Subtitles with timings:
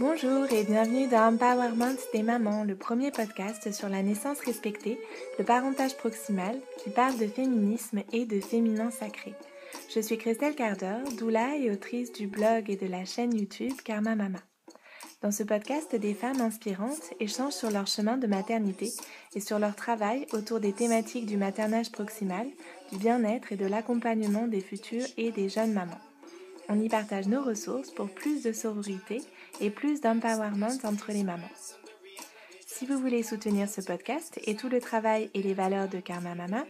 [0.00, 4.98] Bonjour et bienvenue dans Empowerment des mamans, le premier podcast sur la naissance respectée,
[5.38, 9.34] le parentage proximal qui parle de féminisme et de féminin sacré.
[9.94, 14.14] Je suis Christelle Carder, doula et autrice du blog et de la chaîne YouTube Karma
[14.14, 14.38] Mama.
[15.22, 18.90] Dans ce podcast, des femmes inspirantes échangent sur leur chemin de maternité
[19.36, 22.48] et sur leur travail autour des thématiques du maternage proximal,
[22.90, 26.00] du bien-être et de l'accompagnement des futures et des jeunes mamans.
[26.68, 29.22] On y partage nos ressources pour plus de sororité
[29.60, 31.44] et plus d'empowerment entre les mamans.
[32.66, 36.34] Si vous voulez soutenir ce podcast et tout le travail et les valeurs de Karma
[36.34, 36.64] Mama,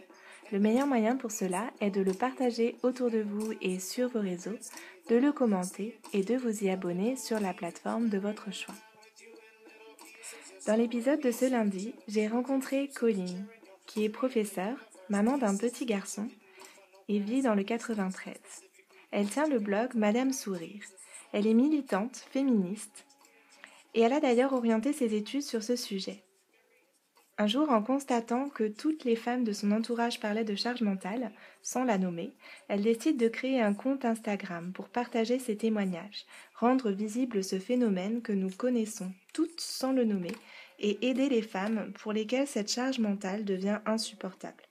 [0.51, 4.19] le meilleur moyen pour cela est de le partager autour de vous et sur vos
[4.19, 4.59] réseaux,
[5.09, 8.75] de le commenter et de vous y abonner sur la plateforme de votre choix.
[10.65, 13.45] Dans l'épisode de ce lundi, j'ai rencontré Colline,
[13.85, 14.77] qui est professeure,
[15.09, 16.29] maman d'un petit garçon,
[17.09, 18.35] et vit dans le 93.
[19.11, 20.83] Elle tient le blog Madame Sourire.
[21.33, 23.05] Elle est militante, féministe,
[23.93, 26.23] et elle a d'ailleurs orienté ses études sur ce sujet.
[27.39, 31.31] Un jour, en constatant que toutes les femmes de son entourage parlaient de charge mentale,
[31.63, 32.31] sans la nommer,
[32.67, 38.21] elle décide de créer un compte Instagram pour partager ses témoignages, rendre visible ce phénomène
[38.21, 40.31] que nous connaissons toutes sans le nommer,
[40.79, 44.63] et aider les femmes pour lesquelles cette charge mentale devient insupportable.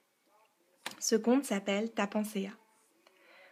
[0.99, 2.09] Ce compte s'appelle Ta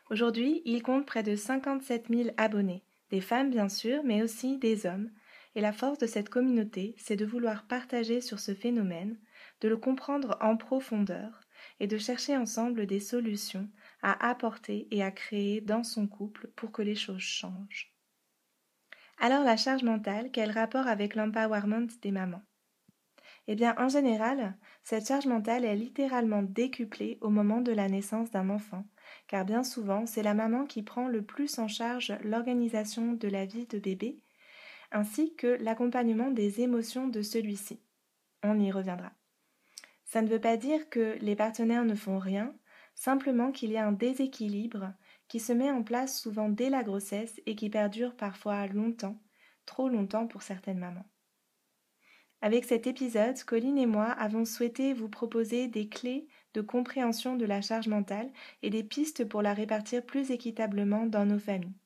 [0.10, 4.86] Aujourd'hui, il compte près de 57 000 abonnés, des femmes bien sûr, mais aussi des
[4.86, 5.10] hommes,
[5.56, 9.20] et la force de cette communauté, c'est de vouloir partager sur ce phénomène,
[9.62, 11.42] de le comprendre en profondeur,
[11.80, 13.70] et de chercher ensemble des solutions
[14.02, 17.94] à apporter et à créer dans son couple pour que les choses changent.
[19.20, 22.42] Alors la charge mentale, quel rapport avec l'empowerment des mamans?
[23.48, 28.32] Eh bien, en général, cette charge mentale est littéralement décuplée au moment de la naissance
[28.32, 28.86] d'un enfant,
[29.28, 33.46] car bien souvent c'est la maman qui prend le plus en charge l'organisation de la
[33.46, 34.24] vie de bébé,
[34.92, 37.82] ainsi que l'accompagnement des émotions de celui-ci.
[38.44, 39.12] On y reviendra.
[40.06, 42.54] Ça ne veut pas dire que les partenaires ne font rien,
[42.96, 44.94] simplement qu'il y a un déséquilibre
[45.28, 49.18] qui se met en place souvent dès la grossesse et qui perdure parfois longtemps,
[49.66, 51.06] trop longtemps pour certaines mamans.
[52.42, 57.46] Avec cet épisode, Colline et moi avons souhaité vous proposer des clés de compréhension de
[57.46, 58.32] la charge mentale
[58.64, 61.78] et des pistes pour la répartir plus équitablement dans nos familles.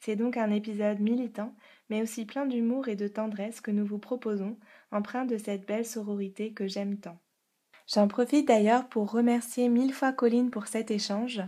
[0.00, 1.54] C'est donc un épisode militant,
[1.88, 4.56] mais aussi plein d'humour et de tendresse que nous vous proposons,
[4.92, 7.18] empreint de cette belle sororité que j'aime tant.
[7.88, 11.42] J'en profite d'ailleurs pour remercier mille fois Colline pour cet échange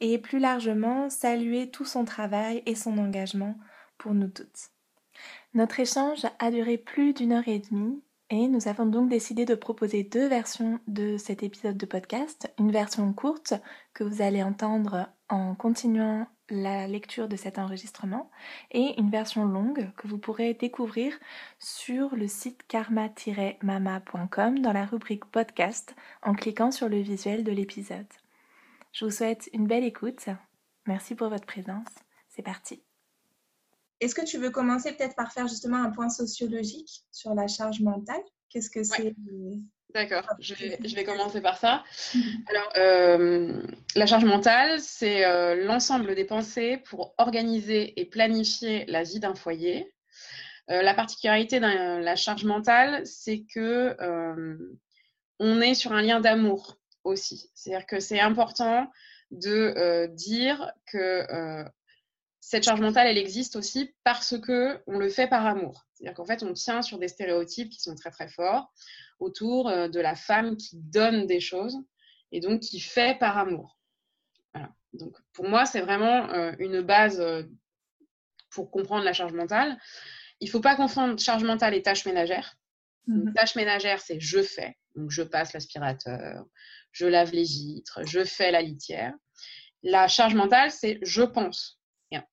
[0.00, 3.56] et plus largement saluer tout son travail et son engagement
[3.98, 4.70] pour nous toutes.
[5.52, 9.54] Notre échange a duré plus d'une heure et demie et nous avons donc décidé de
[9.54, 12.50] proposer deux versions de cet épisode de podcast.
[12.58, 13.52] Une version courte
[13.92, 18.30] que vous allez entendre en continuant la lecture de cet enregistrement
[18.70, 21.18] et une version longue que vous pourrez découvrir
[21.58, 28.06] sur le site karma-mama.com dans la rubrique podcast en cliquant sur le visuel de l'épisode.
[28.92, 30.26] Je vous souhaite une belle écoute.
[30.86, 31.88] Merci pour votre présence.
[32.28, 32.82] C'est parti.
[34.00, 37.80] Est-ce que tu veux commencer peut-être par faire justement un point sociologique sur la charge
[37.80, 38.22] mentale?
[38.50, 39.14] Qu'est-ce que c'est
[39.94, 41.84] D'accord, je vais, commencer par ça.
[42.48, 43.62] Alors, euh,
[43.94, 49.34] la charge mentale, c'est euh, l'ensemble des pensées pour organiser et planifier la vie d'un
[49.34, 49.92] foyer.
[50.70, 53.96] Euh, la particularité de la charge mentale, c'est que
[55.38, 57.50] on est sur un lien d'amour aussi.
[57.54, 58.90] C'est-à-dire que c'est important
[59.30, 61.26] de dire que
[62.40, 65.86] cette charge mentale, elle existe aussi parce que on le fait par amour.
[65.94, 68.72] C'est-à-dire qu'en fait, on tient sur des stéréotypes qui sont très très forts
[69.22, 71.78] autour euh, de la femme qui donne des choses
[72.32, 73.78] et donc qui fait par amour.
[74.92, 77.44] Donc pour moi, c'est vraiment euh, une base euh,
[78.50, 79.78] pour comprendre la charge mentale.
[80.40, 82.56] Il ne faut pas confondre charge mentale et tâche ménagère.
[83.06, 83.32] Mhm.
[83.32, 84.76] tâche ménagère, c'est je fais.
[84.94, 86.44] Donc je passe l'aspirateur,
[86.92, 89.14] je lave les vitres, je fais la litière.
[89.82, 91.80] La charge mentale, c'est je pense.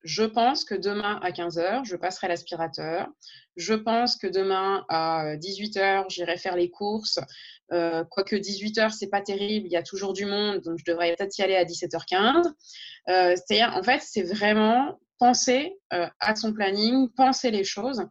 [0.04, 3.08] Je pense que demain à 15h, je passerai l'aspirateur.
[3.56, 7.20] Je pense que demain à 18h, j'irai faire les courses.
[7.72, 11.16] Euh, quoique 18h, c'est pas terrible, il y a toujours du monde, donc je devrais
[11.16, 12.48] peut-être y aller à 17h15.
[13.10, 18.02] Euh, c'est-à-dire, en fait, c'est vraiment penser euh, à son planning, penser les choses.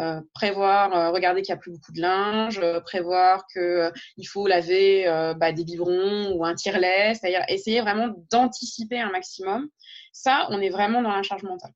[0.00, 4.46] Euh, prévoir, euh, regarder qu'il n'y a plus beaucoup de linge, euh, prévoir qu'il faut
[4.46, 5.04] laver
[5.36, 9.68] bah, des biberons ou un tire-lait, c'est-à-dire essayer vraiment d'anticiper un maximum.
[10.12, 11.72] Ça, on est vraiment dans la charge mentale.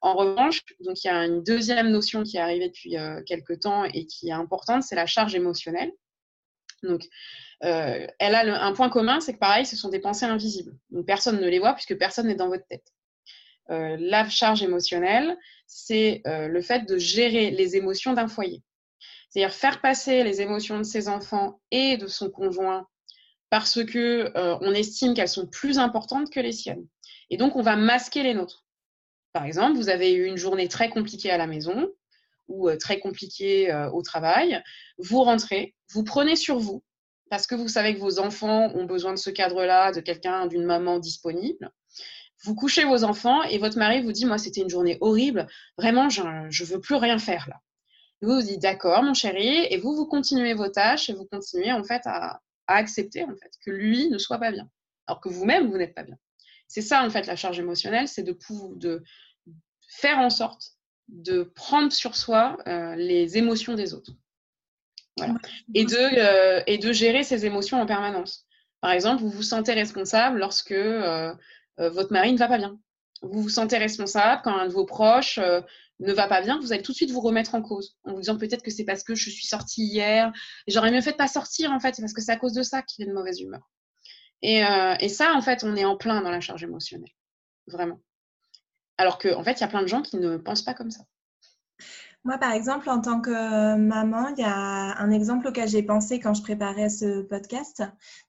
[0.00, 2.96] en revanche, donc il y a une deuxième notion qui est arrivée depuis
[3.26, 5.92] quelques temps et qui est importante, c'est la charge émotionnelle.
[6.82, 7.04] Donc,
[7.60, 10.76] elle a un point commun, c'est que pareil, ce sont des pensées invisibles.
[11.06, 12.95] Personne ne les voit puisque personne n'est dans votre tête.
[13.70, 15.36] Euh, la charge émotionnelle,
[15.66, 18.62] c'est euh, le fait de gérer les émotions d'un foyer.
[19.28, 22.86] C'est-à-dire faire passer les émotions de ses enfants et de son conjoint
[23.50, 26.84] parce que on estime qu'elles sont plus importantes que les siennes.
[27.30, 28.64] Et donc, on va masquer les nôtres.
[29.32, 31.88] Par exemple, vous avez eu une journée très compliquée à la maison
[32.48, 34.60] ou très compliquée au travail.
[34.98, 36.82] Vous rentrez, vous prenez sur vous
[37.30, 40.64] parce que vous savez que vos enfants ont besoin de ce cadre-là, de quelqu'un, d'une
[40.64, 41.70] maman disponible.
[42.44, 45.46] Vous couchez vos enfants et votre mari vous dit, moi, c'était une journée horrible,
[45.78, 47.60] vraiment, je ne veux plus rien faire là.
[48.22, 51.72] Vous vous dites, d'accord, mon chéri, et vous, vous continuez vos tâches et vous continuez
[51.72, 54.68] en fait à, accepter en fait que lui ne soit pas bien,
[55.06, 56.16] alors que vous-même, vous, n'êtes pas bien.
[56.66, 58.36] C'est ça en fait la charge émotionnelle, c'est de,
[58.76, 59.04] de
[59.88, 60.76] faire en sorte
[61.08, 64.12] de prendre sur soi euh, les émotions des autres.
[65.74, 68.44] Et, de, euh, et de gérer ces émotions en permanence.
[68.82, 71.32] Par exemple, vous vous sentez responsable lorsque euh,
[71.78, 72.78] votre mari ne va pas bien.
[73.22, 75.38] Vous vous sentez responsable quand un de vos proches
[75.98, 78.20] ne va pas bien, vous allez tout de suite vous remettre en cause en vous
[78.20, 80.30] disant peut-être que c'est parce que je suis sortie hier
[80.68, 82.62] j'aurais mieux fait de pas sortir en fait, c'est parce que c'est à cause de
[82.62, 83.70] ça qu'il est de mauvaise humeur.
[84.42, 84.62] Et,
[85.00, 87.10] et, ça, en fait, on est en plein dans la charge émotionnelle,
[87.66, 88.00] vraiment.
[88.98, 90.90] Alors qu'en en fait, il y a plein de gens qui ne pensent pas comme
[90.90, 91.04] ça.
[92.24, 96.18] Moi, par exemple, en tant que maman, il y a un exemple auquel j'ai pensé
[96.18, 97.84] quand je préparais ce podcast,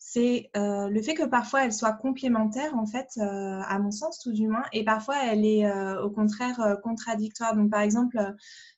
[0.10, 4.20] c'est euh, le fait que parfois elle soit complémentaire, en fait, euh, à mon sens
[4.20, 7.58] tout du moins, et parfois elle est euh, au contraire contradictoire.
[7.58, 8.18] Donc, par exemple,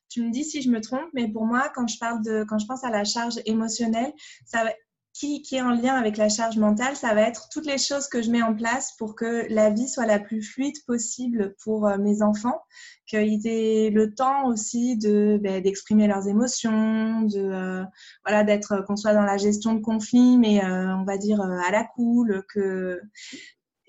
[0.08, 2.58] tu me dis si je me trompe, mais pour moi, quand je parle de, quand
[2.58, 4.12] je pense à la charge émotionnelle,
[4.44, 4.70] ça va,
[5.12, 8.22] qui, est en lien avec la charge mentale, ça va être toutes les choses que
[8.22, 12.22] je mets en place pour que la vie soit la plus fluide possible pour mes
[12.22, 12.62] enfants
[13.10, 17.84] qu'ils aient le temps aussi de ben, d'exprimer leurs émotions, de euh,
[18.24, 21.58] voilà d'être qu'on soit dans la gestion de conflits, mais euh, on va dire euh,
[21.66, 23.00] à la cool, que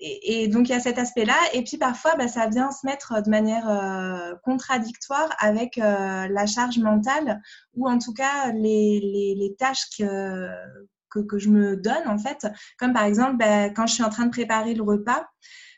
[0.00, 1.36] et, donc il y a cet aspect-là.
[1.54, 7.40] Et puis parfois, ben, ça vient se mettre de manière contradictoire avec la charge mentale
[7.74, 10.48] ou en tout cas les, les, les tâches que,
[11.20, 12.46] que, je me donne en fait.
[12.78, 15.26] Comme par exemple, ben, quand je suis en train de préparer le repas,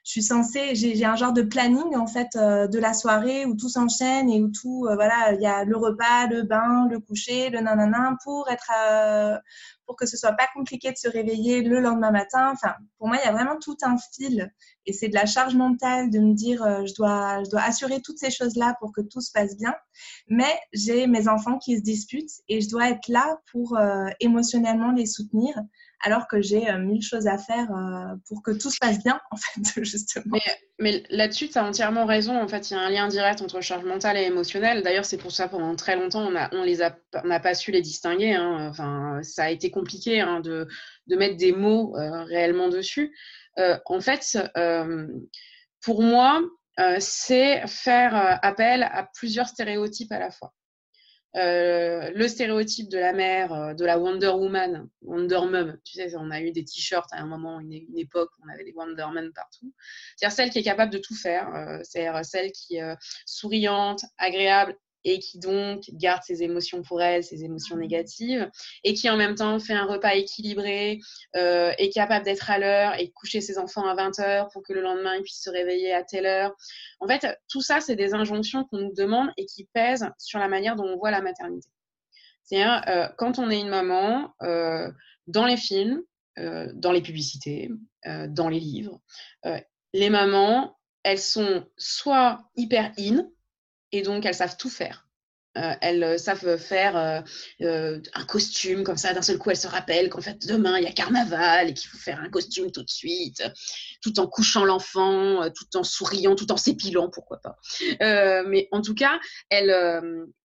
[0.04, 3.56] je suis censée, j'ai un genre de planning en fait euh, de la soirée où
[3.56, 7.00] tout s'enchaîne et où tout, euh, voilà, il y a le repas, le bain, le
[7.00, 9.38] coucher, le nanana pour être, euh,
[9.86, 12.50] pour que ce soit pas compliqué de se réveiller le lendemain matin.
[12.52, 14.52] Enfin, pour moi, il y a vraiment tout un fil
[14.84, 18.18] et c'est de la charge mentale de me dire, je dois, je dois assurer toutes
[18.18, 19.74] ces choses là pour que tout se passe bien.
[20.28, 23.78] Mais j'ai mes enfants qui se disputent et je dois être là pour
[24.20, 25.54] émotionnellement les soutenir
[26.04, 29.18] alors que j'ai euh, mille choses à faire euh, pour que tout se passe bien,
[29.30, 30.36] en fait, justement.
[30.78, 32.38] Mais, là-dessus, tu as entièrement raison.
[32.38, 34.82] En fait, il y a un lien direct entre charge mentale et émotionnelle.
[34.82, 38.34] D'ailleurs, c'est pour ça, pendant très longtemps, on n'a pas su les distinguer.
[38.34, 38.68] Hein.
[38.70, 40.68] Enfin, ça a été compliqué hein, de,
[41.08, 43.16] mettre des mots euh, réellement dessus.
[43.56, 44.38] en fait,
[45.82, 46.42] pour moi,
[46.98, 50.52] c'est faire appel à plusieurs stéréotypes à la fois.
[51.36, 55.76] Euh, le stéréotype de la mère, euh, de la Wonder Woman, Wonder Mum.
[55.84, 58.72] Tu sais, on a eu des t-shirts à un moment, une, époque, on avait des
[58.72, 59.72] Wonder Woman partout.
[60.16, 61.52] C'est-à-dire celle qui est capable de tout faire.
[61.54, 62.94] Euh, c'est-à-dire celle qui est
[63.26, 68.50] souriante, agréable, et qui donc garde ses émotions pour elle, ses émotions négatives,
[68.82, 71.00] et qui en même temps fait un repas équilibré,
[71.36, 74.80] euh, est capable d'être à l'heure et coucher ses enfants à 20h pour que le
[74.80, 76.54] lendemain ils puissent se réveiller à telle heure.
[77.00, 80.48] En fait, tout ça, c'est des injonctions qu'on nous demande et qui pèsent sur la
[80.48, 81.68] manière dont on voit la maternité.
[82.44, 84.90] C'est-à-dire, euh, quand on est une maman, euh,
[85.26, 86.02] dans les films,
[86.38, 87.70] euh, dans les publicités,
[88.06, 89.00] euh, dans les livres,
[89.92, 93.28] les mamans, elles sont soit hyper in,
[93.94, 95.06] et donc elles savent tout faire.
[95.56, 96.96] Euh, elles euh, savent faire
[97.60, 99.14] euh, un costume comme ça.
[99.14, 101.88] D'un seul coup, elles se rappellent qu'en fait, demain, il y a carnaval et qu'il
[101.88, 103.40] faut faire un costume tout de suite,
[104.02, 107.56] tout en couchant l'enfant, tout en souriant, tout en s'épilant, pourquoi pas.
[108.48, 109.72] mais en tout cas, elles,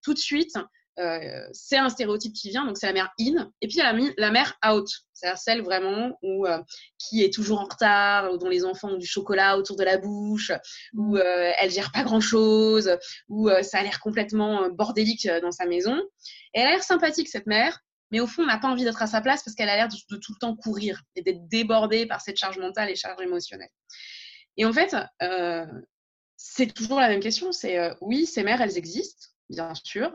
[0.03, 0.56] tout de suite,
[1.00, 3.50] euh, c'est un stéréotype qui vient, donc c'est la mère in.
[3.62, 6.62] Et puis il y a la, mère out, c'est-à-dire celle vraiment où, euh,
[6.98, 10.51] qui est toujours en retard, dont les enfants ont du chocolat autour de la bouche,
[10.94, 11.18] où mm.
[11.18, 12.98] euh, elle gère pas grand-chose,
[13.29, 15.98] où ça a l'air complètement bordélique dans sa maison.
[16.53, 17.79] Et elle a l'air sympathique cette mère,
[18.12, 19.88] mais au fond on n'a pas envie d'être à sa place parce qu'elle a l'air
[19.88, 23.22] de, de, tout le temps courir et d'être débordée par cette charge mentale et charge
[23.22, 23.70] émotionnelle.
[24.58, 24.94] Et en fait,
[26.36, 27.53] c'est toujours la même question.
[27.53, 30.13] C'est oui, ces mères, elles existent, bien sûr,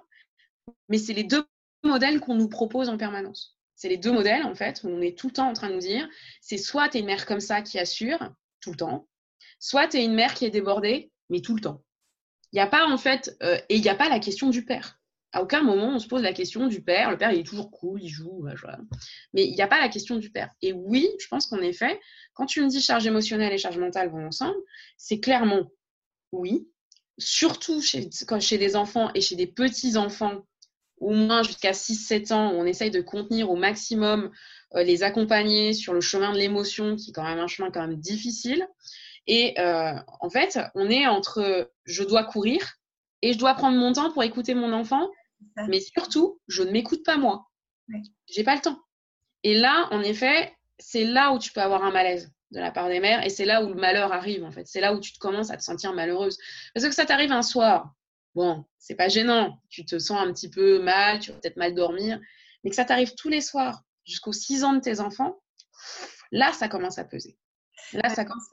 [0.88, 1.44] mais c'est les deux
[1.82, 3.56] modèles qu'on nous propose en permanence.
[3.74, 5.74] C'est les deux modèles, en fait, où on est tout le temps en train de
[5.74, 6.08] nous dire,
[6.40, 8.18] c'est soit tu es une mère comme ça qui assure,
[8.60, 9.08] tout le temps,
[9.58, 11.82] soit tu es une mère qui est débordée, mais tout le temps.
[12.52, 14.64] Il n'y a pas, en fait, euh, et il n'y a pas la question du
[14.64, 15.00] père.
[15.32, 17.10] À aucun moment on se pose la question du père.
[17.10, 18.46] Le père, il est toujours cool, il joue,
[19.32, 20.50] mais il n'y a pas la question du père.
[20.62, 22.00] Et oui, je pense qu'en effet,
[22.34, 24.56] quand tu me dis charge émotionnelle et charge mentale vont ensemble,
[24.96, 25.72] c'est clairement
[26.30, 26.68] oui.
[27.18, 28.08] Surtout chez,
[28.40, 30.46] chez des enfants et chez des petits-enfants,
[30.98, 34.30] au moins jusqu'à 6-7 ans, où on essaye de contenir au maximum,
[34.74, 37.80] euh, les accompagner sur le chemin de l'émotion, qui est quand même un chemin quand
[37.80, 38.66] même difficile.
[39.26, 42.74] Et euh, en fait, on est entre je dois courir
[43.22, 45.08] et je dois prendre mon temps pour écouter mon enfant,
[45.68, 47.46] mais surtout, je ne m'écoute pas moi.
[47.88, 47.96] Je
[48.28, 48.78] J'ai pas le temps.
[49.42, 52.88] Et là, en effet, c'est là où tu peux avoir un malaise de la part
[52.88, 54.66] des mères et c'est là où le malheur arrive en fait.
[54.66, 56.38] C'est là où tu te commences à te sentir malheureuse.
[56.74, 57.92] Parce que ça t'arrive un soir,
[58.34, 61.74] bon, c'est pas gênant, tu te sens un petit peu mal, tu vas peut-être mal
[61.74, 62.20] dormir,
[62.62, 65.40] mais que ça t'arrive tous les soirs jusqu'aux 6 ans de tes enfants,
[66.32, 67.36] là, ça commence à peser.
[67.92, 68.48] Là, ça commence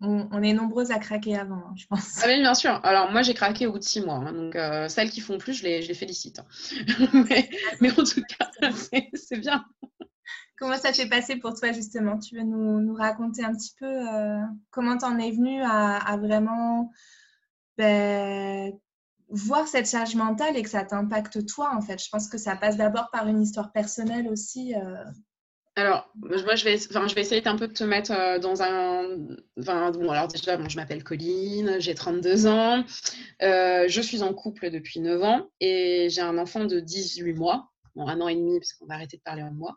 [0.00, 2.20] on, est nombreuses à craquer avant, hein, je pense.
[2.22, 2.80] Ah oui, bien sûr.
[2.84, 4.16] Alors, moi, j'ai craqué au bout de six mois.
[4.16, 6.38] Hein, donc, euh, celles qui font plus, je les, je les félicite.
[6.38, 6.46] Hein.
[7.80, 8.70] mais, en tout cas,
[9.14, 9.64] c'est bien.
[10.56, 12.18] Comment ça s'est passé pour toi, justement?
[12.18, 16.16] Tu veux nous, nous, raconter un petit peu euh, comment tu en es venue à,
[16.20, 16.92] vraiment
[17.76, 18.72] ben,
[19.34, 22.56] voir cette charge mentale et que ça t'impacte toi, en fait Je pense que ça
[22.56, 24.74] passe d'abord par une histoire personnelle aussi.
[24.74, 25.04] Euh,
[25.76, 28.62] alors, moi, je vais, enfin, je vais essayer un peu de te mettre euh, dans
[28.62, 29.08] un.
[29.58, 32.84] Enfin, bon, alors déjà, bon, je m'appelle Colline, j'ai 32 ans,
[33.42, 37.72] euh, je suis en couple depuis 9 ans et j'ai un enfant de 18 mois,
[37.96, 39.76] bon, un an et demi, parce qu'on va arrêter de parler en mois,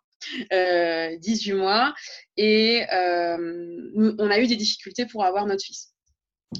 [0.53, 1.95] euh, 18 mois,
[2.35, 5.95] et on a eu des difficultés pour avoir notre fils.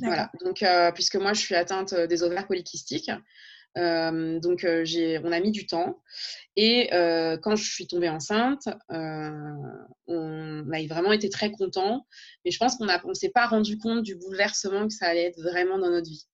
[0.01, 0.63] Voilà, donc,
[0.93, 3.11] puisque moi, je suis atteinte des ovaires polykystiques.
[3.77, 4.85] Euh, donc, euh,
[5.23, 6.01] on a mis du temps.
[6.55, 12.07] Et euh, quand je suis tombée enceinte, on a vraiment été très contents.
[12.43, 15.41] Mais je pense qu'on ne s'est pas rendu compte du bouleversement que ça allait être
[15.41, 16.27] vraiment dans notre vie.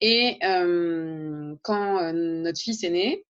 [0.00, 3.24] Et quand notre fils est né,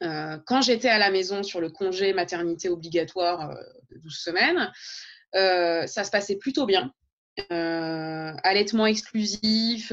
[0.00, 3.56] quand j'étais à la maison sur le congé maternité obligatoire
[3.90, 4.70] de 12 semaines,
[5.32, 6.92] ça se passait plutôt bien.
[7.50, 9.92] Allaitement exclusif,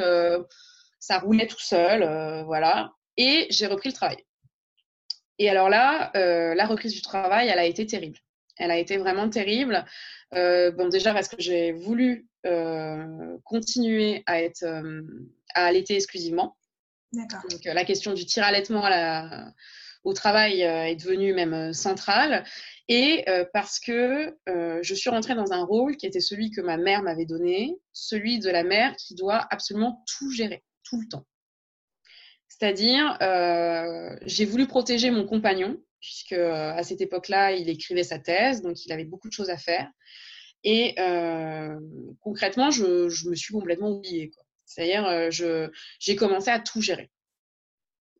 [1.06, 2.94] ça roulait tout seul, euh, voilà.
[3.16, 4.18] Et j'ai repris le travail.
[5.38, 8.18] Et alors là, euh, la reprise du travail, elle a été terrible.
[8.58, 9.86] Elle a été vraiment terrible.
[10.34, 12.28] Euh, bon, déjà parce que j'ai voulu
[13.44, 14.64] continuer à être
[15.56, 16.56] à allaiter exclusivement.
[17.12, 18.84] Donc la question du tir allaitement
[20.06, 22.46] au travail est devenue même centrale.
[22.88, 27.04] Et parce que je suis rentrée dans un rôle qui était celui que ma mère
[27.04, 31.26] m'avait donné, celui de la mère qui doit absolument tout gérer tout le temps.
[32.58, 38.18] C'est-à-dire, euh, j'ai voulu protéger mon compagnon, puisque euh, à cette époque-là, il écrivait sa
[38.18, 39.90] thèse, donc il avait beaucoup de choses à faire.
[40.64, 41.78] Et euh,
[42.22, 44.32] concrètement, je, me suis complètement oubliée.
[44.66, 45.30] C'est-à-dire,
[46.00, 47.12] j'ai commencé à tout gérer.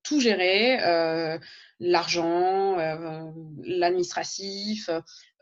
[0.06, 0.78] Tout gérer,
[1.80, 2.78] l'argent,
[3.64, 4.90] l'administratif,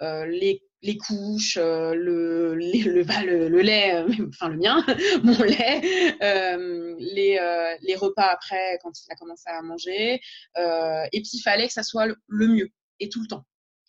[0.01, 4.85] les les couches, euh, le, le, le, lait, euh, enfin le mien,
[5.23, 5.81] mon lait,
[6.21, 7.39] euh, les,
[7.81, 10.19] les, repas après quand il a commencé à manger.
[10.55, 13.45] et puis il fallait que ça soit le, mieux et tout le temps.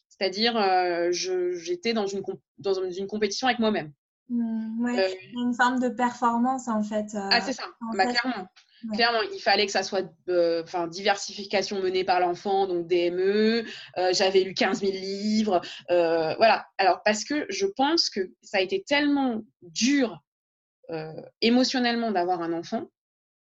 [0.09, 0.57] C'est-à-dire,
[1.11, 2.23] j'étais dans une,
[2.59, 3.93] dans une compétition avec moi-même.
[4.31, 4.89] Mmh,
[5.35, 7.09] une forme de performance en fait.
[7.15, 7.65] ah, c'est ça,
[7.95, 8.47] bah, clairement.
[8.93, 13.65] Clairement, il fallait que ça soit euh, diversification menée par l'enfant, donc DME.
[13.97, 15.61] Euh, j'avais lu 15 000 livres.
[15.91, 16.67] Euh, voilà.
[16.79, 20.21] Alors, parce que je pense que ça a été tellement dur
[21.41, 22.91] émotionnellement d'avoir un enfant,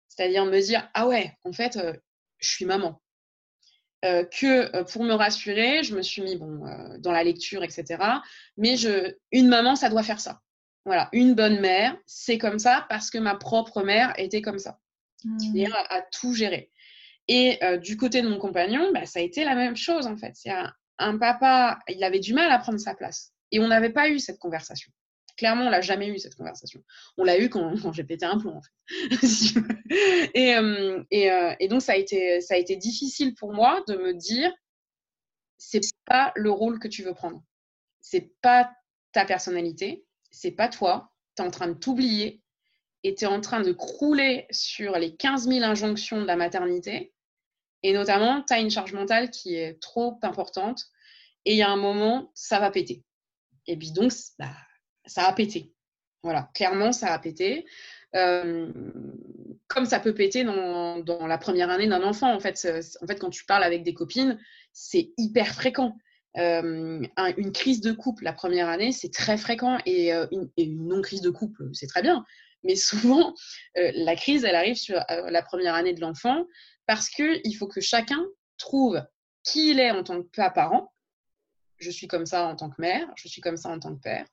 [0.07, 1.79] c'est-à-dire me dire Ah ouais, en fait,
[2.37, 3.01] je suis maman.
[4.03, 6.61] que pour me rassurer, je me suis mis bon,
[6.99, 7.97] dans la lecture, etc.
[8.57, 10.39] Mais je, une maman, ça doit faire ça.
[10.85, 14.77] Voilà, une bonne mère, c'est comme ça parce que ma propre mère était comme ça
[15.23, 15.65] mmh.
[15.89, 16.71] à, tout gérer.
[17.27, 20.17] Et euh, du côté de mon compagnon, bah, ça a été la même chose en
[20.17, 20.33] fait.
[20.35, 20.51] C'est
[20.97, 23.33] un, papa, il avait du mal à prendre sa place.
[23.51, 24.91] Et on n'avait pas eu cette conversation.
[25.37, 26.83] Clairement, on l'a jamais eu cette conversation.
[27.17, 28.71] On l'a eu quand, quand j'ai pété un plomb en fait.
[30.33, 33.83] et, euh, et, euh, et, donc ça a, été, ça a été difficile pour moi
[33.87, 34.51] de me dire,
[35.57, 37.43] c'est pas le rôle que tu veux prendre.
[38.01, 38.71] C'est pas
[39.11, 41.11] ta personnalité, c'est pas toi.
[41.35, 42.40] Tu es en train de t'oublier
[43.03, 47.13] était en train de crouler sur les 15 000 injonctions de la maternité.
[47.83, 50.85] Et notamment, tu as une charge mentale qui est trop importante.
[51.45, 53.03] Et il y a un moment, ça va péter.
[53.67, 54.51] Et puis donc, bah,
[55.05, 55.73] ça a pété.
[56.23, 57.65] Voilà, clairement, ça a pété.
[58.15, 58.71] Euh,
[59.67, 62.33] comme ça peut péter dans, dans la première année d'un enfant.
[62.33, 62.55] En fait,
[63.01, 64.39] en fait, quand tu parles avec des copines,
[64.73, 65.97] c'est hyper fréquent.
[66.37, 67.01] Euh,
[67.37, 69.79] une crise de couple la première année, c'est très fréquent.
[69.85, 72.25] Et, euh, une, et une non-crise de couple, c'est très bien.
[72.63, 73.33] Mais souvent,
[73.75, 76.45] la crise, elle arrive sur la première année de l'enfant
[76.87, 78.23] parce qu'il faut que chacun
[78.57, 79.01] trouve
[79.43, 80.93] qui il est en tant que parent.
[81.77, 84.01] Je suis comme ça en tant que mère, je suis comme ça en tant que
[84.01, 84.27] père,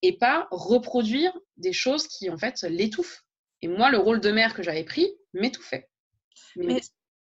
[0.00, 3.24] et pas reproduire des choses qui en fait l'étouffent.
[3.60, 5.90] Et moi, le rôle de mère que j'avais pris m'étouffait.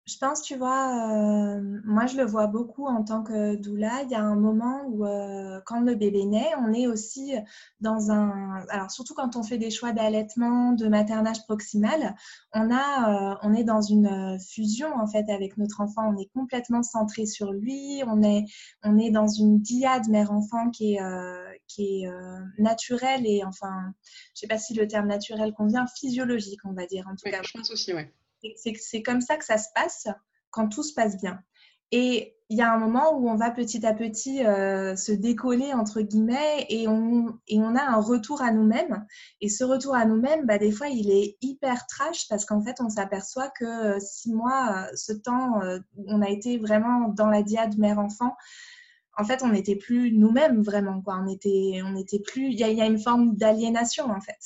[0.10, 4.02] Je pense, tu vois, euh, moi je le vois beaucoup en tant que doula.
[4.04, 7.36] Il y a un moment où, euh, quand le bébé naît, on est aussi
[7.80, 8.66] dans un.
[8.70, 12.16] Alors, surtout quand on fait des choix d'allaitement, de maternage proximal,
[12.54, 16.12] on, a, euh, on est dans une fusion en fait avec notre enfant.
[16.12, 18.02] On est complètement centré sur lui.
[18.08, 18.46] On est,
[18.84, 21.00] on est dans une diade mère-enfant qui est,
[21.68, 22.10] qui est
[22.58, 23.94] naturelle et enfin,
[24.34, 27.42] je sais pas si le terme naturel convient, physiologique, on va dire en tout cas.
[27.44, 28.04] Je pense aussi, oui.
[28.56, 30.08] C'est comme ça que ça se passe
[30.52, 31.40] quand tout se passe bien.
[31.92, 35.74] Et il y a un moment où on va petit à petit euh, se décoller,
[35.74, 37.38] entre guillemets, et on,
[37.76, 39.06] a un retour à nous-mêmes.
[39.40, 42.78] Et ce retour à nous-mêmes, bah, des fois, il est hyper trash parce qu'en fait,
[42.82, 45.62] on s'aperçoit que euh, six mois, euh, ce temps,
[46.08, 48.36] on a été vraiment dans la diade mère-enfant,
[49.20, 51.02] en fait, on n'était plus nous-mêmes vraiment.
[51.02, 51.22] Quoi.
[51.22, 52.52] On était, on était plus.
[52.52, 54.38] Il y, a une forme d'aliénation en fait.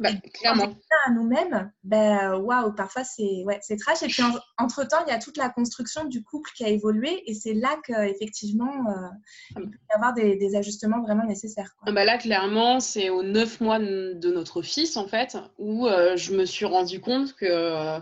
[0.00, 0.64] Bah, clairement.
[0.64, 4.02] Quand on à nous-mêmes, ben waouh, parfois c'est ouais, c'est trash.
[4.02, 4.24] Et puis
[4.58, 7.54] entre temps, il y a toute la construction du couple qui a évolué, et c'est
[7.54, 11.74] là qu'effectivement, euh, il peut y avoir des, ajustements vraiment nécessaires.
[11.78, 11.92] Quoi.
[11.92, 16.34] Bah là, clairement, c'est aux neuf mois de notre fils en fait où euh, je
[16.34, 18.00] me suis rendu compte que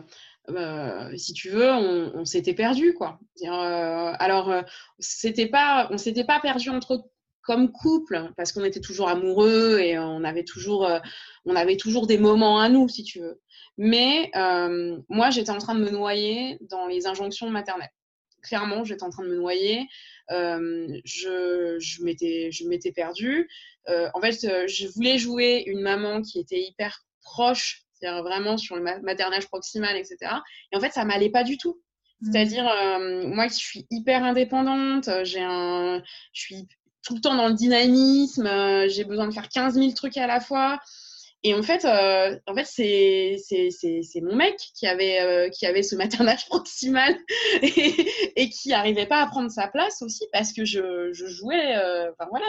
[0.50, 3.18] euh, si tu veux, on, s'était perdu, quoi.
[3.42, 4.62] Euh, alors, euh,
[4.98, 7.04] c'était pas, on s'était pas perdu entre
[7.42, 10.88] comme couple parce qu'on était toujours amoureux et on avait toujours,
[11.44, 13.40] on avait toujours des moments à nous, si tu veux.
[13.76, 14.30] Mais
[15.08, 17.92] moi, j'étais en train de me noyer dans les injonctions maternelles.
[18.42, 19.86] Clairement, j'étais en train de me noyer.
[20.30, 23.48] je, je m'étais perdue.
[23.88, 28.82] en fait, je voulais jouer une maman qui était hyper proche c'est-à-dire vraiment sur le
[29.02, 30.16] maternage proximal, etc.
[30.72, 31.80] Et en fait, ça m'allait pas du tout.
[32.20, 32.32] Mmh.
[32.32, 36.68] C'est-à-dire, euh, moi qui suis hyper indépendante, euh, j'ai un, je suis
[37.04, 40.26] tout le temps dans le dynamisme, euh, j'ai besoin de faire 15 000 trucs à
[40.26, 40.78] la fois.
[41.46, 46.46] Et en fait, en fait c'est, c'est, mon mec qui avait, qui avait ce maternage
[46.48, 47.14] proximal
[47.60, 47.94] et,
[48.36, 51.76] et qui n'arrivait pas à prendre sa place aussi parce que je, je jouais,
[52.12, 52.46] enfin voilà,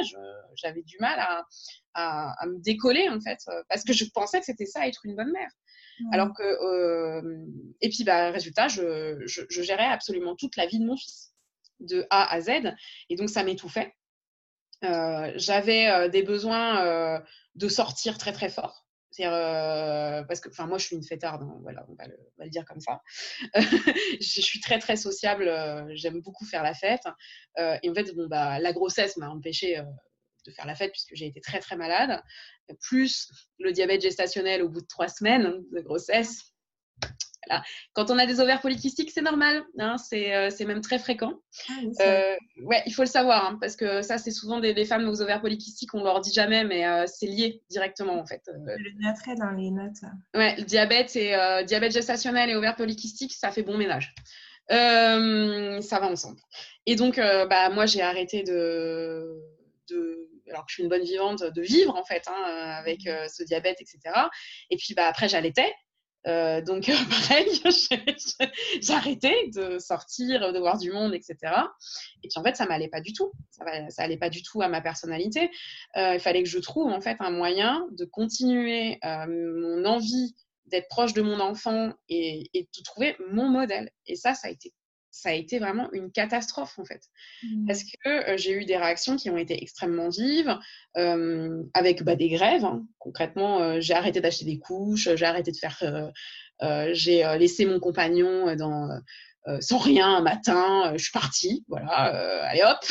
[0.55, 1.43] j'avais du mal à,
[1.95, 5.15] à, me décoller en fait, euh, parce que je pensais que c'était ça être une
[5.15, 5.49] bonne mère.
[6.11, 7.45] Alors que, euh,
[7.79, 11.31] et puis bah, résultat, je, je, gérais absolument toute la vie de mon fils,
[11.79, 12.49] de A à Z,
[13.09, 13.93] et donc ça m'étouffait.
[14.83, 17.23] Euh, J'avais des besoins
[17.55, 18.85] de sortir très très fort.
[19.21, 22.39] Euh, parce que, enfin, moi, je suis une fêtarde, hein, voilà, on va, le, on
[22.39, 23.01] va, le, dire comme ça.
[23.53, 25.49] je suis très très sociable,
[25.93, 27.03] j'aime beaucoup faire la fête.
[27.57, 29.81] et en fait, bon, bah, la grossesse m'a empêché
[30.45, 32.21] de faire la fête puisque j'ai été très très malade,
[32.81, 33.29] plus
[33.59, 36.55] le diabète gestationnel au bout de trois semaines de grossesse.
[37.93, 41.33] Quand on a des ovaires polykystiques, c'est normal, hein, euh, c'est même très fréquent.
[41.69, 45.07] Ah euh, ouais, il faut le savoir, hein, parce que ça, c'est souvent des, femmes
[45.07, 48.41] aux ovaires polykystiques, on leur dit jamais, mais euh, c'est lié directement en fait.
[48.47, 50.01] le noterai dans les notes.
[50.33, 54.13] Ouais, le diabète, et, diabète gestationnel et ovaires polykystiques, ça fait bon ménage.
[54.69, 56.39] ça va ensemble.
[56.85, 59.41] Et donc, bah, moi, j'ai arrêté de,
[59.89, 62.43] de alors que je suis une bonne vivante, de vivre en fait hein,
[62.79, 63.09] avec mmh.
[63.09, 63.99] euh, ce diabète, etc.
[64.69, 65.73] Et puis bah, après, j'allaitais.
[66.27, 67.47] Euh, donc pareil,
[68.81, 71.37] j'arrêtais de sortir, de voir du monde, etc.
[72.23, 73.31] Et puis en fait, ça m'allait pas du tout.
[73.51, 75.51] Ça, ça allait pas du tout à ma personnalité.
[75.97, 80.87] Euh, il fallait que je trouve en fait un moyen de continuer mon envie d'être
[80.87, 83.91] proche de mon enfant et, et, de trouver mon modèle.
[84.07, 84.73] Et ça, ça a été
[85.15, 87.01] ça a été vraiment une catastrophe en fait.
[87.43, 87.67] Mmh.
[87.67, 90.57] Parce que euh, j'ai eu des réactions qui ont été extrêmement vives,
[90.97, 92.65] euh, avec bah, des grèves.
[92.65, 92.85] Hein.
[92.99, 96.11] Concrètement, euh, j'ai arrêté d'acheter des couches, j'ai arrêté de faire.
[96.93, 98.89] j'ai laissé mon compagnon dans.
[99.61, 101.87] sans rien un matin, je suis partie, voilà,
[102.49, 102.83] allez hop.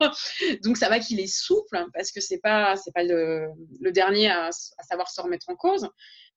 [0.64, 3.48] Donc ça va qu'il est souple hein, parce que c'est pas c'est pas le,
[3.80, 5.88] le dernier à, à, savoir se remettre en cause,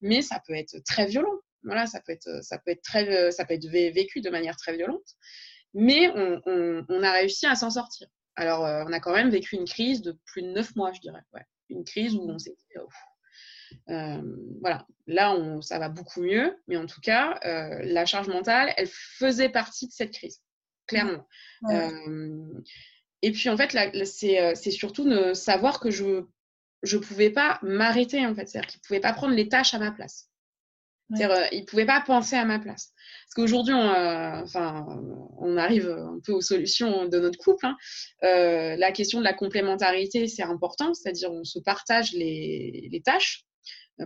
[0.01, 3.45] mais ça peut être très violent voilà, ça peut être, ça peut être très, ça
[3.45, 5.15] peut être vécu de manière très violente,
[5.73, 8.07] mais on, a réussi à s'en sortir.
[8.35, 11.01] Alors, euh, on a quand même vécu une crise de plus de neuf mois, je
[11.01, 11.21] dirais.
[11.69, 12.87] Une crise où on s'est dit, oh,
[13.89, 14.21] euh,
[14.61, 18.73] voilà, là, on, ça va beaucoup mieux, mais en tout cas, euh, la charge mentale,
[18.77, 20.41] elle faisait partie de cette crise,
[20.87, 21.27] clairement.
[23.21, 23.71] et puis, en fait,
[24.05, 26.25] c'est surtout de savoir que je
[26.83, 28.47] ne pouvais pas m'arrêter, en fait.
[28.47, 30.29] C'est-à-dire qu'il ne pouvait pas prendre les tâches à ma place.
[31.11, 32.91] Euh, il ne pouvait pas penser à ma place.
[33.25, 34.85] Parce qu'aujourd'hui, on, euh, enfin,
[35.39, 37.65] on arrive un peu aux solutions de notre couple.
[37.65, 37.77] Hein.
[38.23, 43.43] Euh, la question de la complémentarité, c'est important, c'est-à-dire on se partage les, tâches.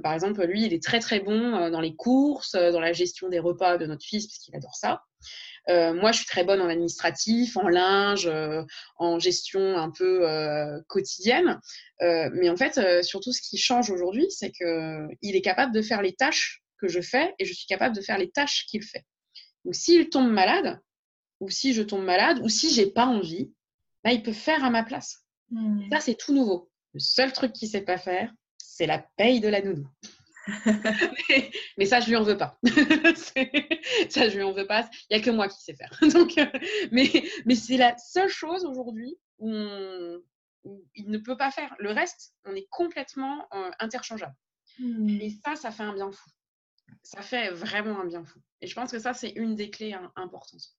[0.01, 3.39] par exemple, lui, il est très très bon dans les courses, dans la gestion des
[3.39, 5.03] repas de notre fils, parce qu'il adore ça.
[5.93, 8.29] moi, je suis très bonne en administratif, en linge,
[8.97, 10.25] en gestion un peu
[10.87, 11.59] quotidienne.
[12.01, 16.13] mais en fait, surtout, ce qui change aujourd'hui, c'est qu'il est capable de faire les
[16.13, 19.05] tâches que je fais et je suis capable de faire les tâches qu'il fait.
[19.65, 20.79] Donc, s'il tombe malade,
[21.39, 23.51] ou si je tombe malade, ou si j'ai pas envie,
[24.03, 25.25] bah, il peut faire à ma place.
[25.51, 25.89] Mmh.
[25.91, 26.71] Ça, c'est tout nouveau.
[26.93, 29.87] Le seul truc qu'il sait pas faire, c'est la paye de la nounou.
[31.77, 32.57] mais, ça, je lui en veux pas.
[32.63, 34.89] ça, je lui en veux pas.
[35.09, 35.97] Il n'y a que moi qui sais faire.
[36.13, 36.45] Donc, euh,
[36.91, 37.09] mais
[37.45, 39.49] mais c'est la seule chose aujourd'hui où,
[40.95, 41.73] il ne peut pas faire.
[41.79, 44.35] Le reste, on est complètement euh, interchangeable.
[44.79, 45.09] Mmh.
[45.21, 46.29] Et ça, ça fait un bien fou.
[47.03, 48.39] Ça fait vraiment un bien fou.
[48.61, 50.75] Et je pense que ça, c'est une des clés hein, importantes.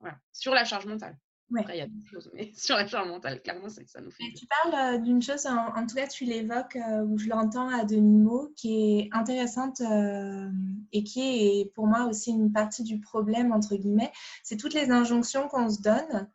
[0.00, 0.18] Voilà.
[0.32, 1.16] Sur la charge mentale.
[1.58, 4.00] Après, il y a d'autres choses, mais sur la charge mentale, clairement, c'est que ça
[4.00, 4.24] nous fait.
[4.36, 7.84] tu parles euh, d'une chose, en, tout cas, tu l'évoques, euh, ou je l'entends à
[7.84, 10.48] demi-mot, qui est intéressante euh,
[10.92, 14.12] et qui est pour moi aussi une partie du problème, entre guillemets.
[14.42, 16.30] C'est toutes les injonctions qu'on se donne,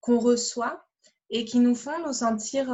[0.00, 0.86] qu'on reçoit
[1.30, 2.66] et qui nous font nous sentir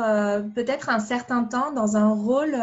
[0.55, 2.57] peut-être un certain temps dans un rôle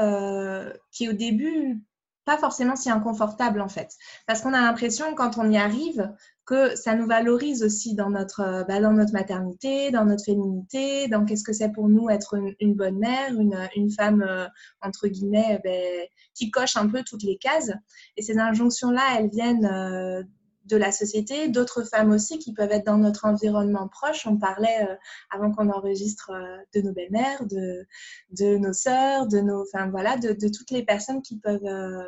[0.92, 1.82] qui, au début,
[2.28, 3.96] pas forcément si inconfortable en fait.
[4.28, 6.14] Parce qu'on a l'impression quand on y arrive
[6.46, 11.08] que ça nous valorise aussi dans notre, euh, bah, dans notre maternité, dans notre féminité,
[11.08, 14.46] dans qu'est-ce que c'est pour nous être une, bonne mère, une, une femme euh,
[14.82, 17.72] entre guillemets ben, qui coche un peu toutes les cases.
[18.18, 20.22] Et ces injonctions-là, elles viennent euh,
[20.68, 24.28] de la société, d'autres femmes aussi qui peuvent être dans notre environnement proche.
[24.28, 24.88] On parlait
[25.30, 26.32] avant qu'on enregistre
[26.74, 27.86] de nos belles-mères, de,
[28.32, 32.08] de nos sœurs, de nos, enfin voilà, de, toutes les personnes qui peuvent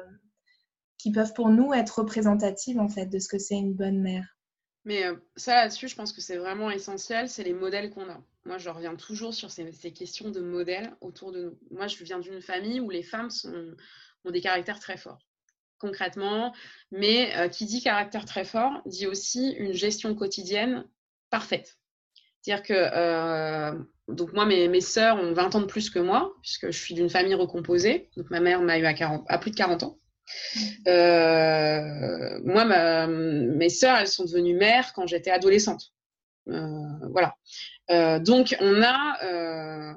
[0.98, 4.38] qui peuvent pour nous être représentatives en fait de ce que c'est une bonne mère.
[4.86, 5.04] Mais
[5.36, 8.22] ça là-dessus, je pense que c'est vraiment essentiel, c'est les modèles qu'on a.
[8.46, 11.60] Moi, je reviens toujours sur ces, questions de modèles autour de nous.
[11.72, 13.30] Moi, je viens d'une famille où les femmes
[14.26, 15.29] ont des caractères très forts
[15.80, 16.54] concrètement,
[16.92, 20.86] mais qui dit caractère très fort dit aussi une gestion quotidienne
[21.30, 21.78] parfaite.
[22.42, 23.78] C'est-à-dire que
[24.10, 26.96] donc moi, mes, mes sœurs ont 20 ans de plus que moi, puisque je suis
[26.96, 28.10] d'une famille recomposée.
[28.18, 30.00] Donc ma mère m'a eu à, 40, à, plus de 40 ans.
[30.88, 35.94] Euh, moi, ma, mes sœurs, elles sont devenues mères quand j'étais adolescente.
[36.46, 37.36] voilà.
[38.20, 39.96] donc on a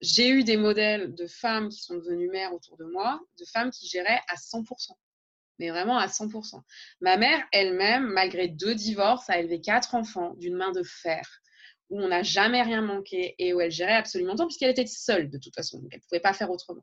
[0.00, 3.70] j'ai eu des modèles de femmes qui sont devenues mères autour de moi, de femmes
[3.70, 4.64] qui géraient à 100%
[5.60, 6.62] mais vraiment à 100%.
[7.02, 11.22] Ma mère elle-même, malgré deux divorces, a élevé quatre enfants d'une main de fer,
[11.90, 15.28] où on n'a jamais rien manqué et où elle gérait absolument tout, puisqu'elle était seule
[15.28, 16.82] de toute façon, donc elle ne pouvait pas faire autrement.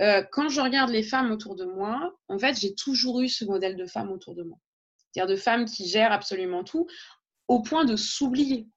[0.00, 3.44] Euh, quand je regarde les femmes autour de moi, en fait, j'ai toujours eu ce
[3.44, 4.58] modèle de femmes autour de moi.
[5.10, 6.86] C'est-à-dire de femmes qui gèrent absolument tout,
[7.48, 8.68] au point de s'oublier.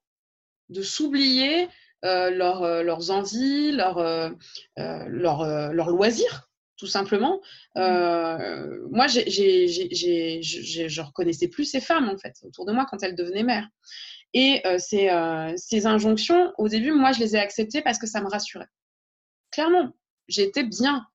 [0.69, 1.67] De s'oublier
[2.05, 4.33] euh, euh, leurs envies, leurs
[4.77, 6.48] leur, loisirs
[6.79, 7.41] tout simplement.
[7.77, 13.15] Euh, moi, je ne reconnaissais plus ces femmes, en fait, autour de moi quand elles
[13.15, 13.67] devenaient mères.
[14.33, 18.07] Et euh, ces, euh, ces, injonctions, au début, moi, je les ai acceptées parce que
[18.07, 18.69] ça me rassurait.
[19.51, 19.91] Clairement,
[20.27, 21.05] j'étais bien.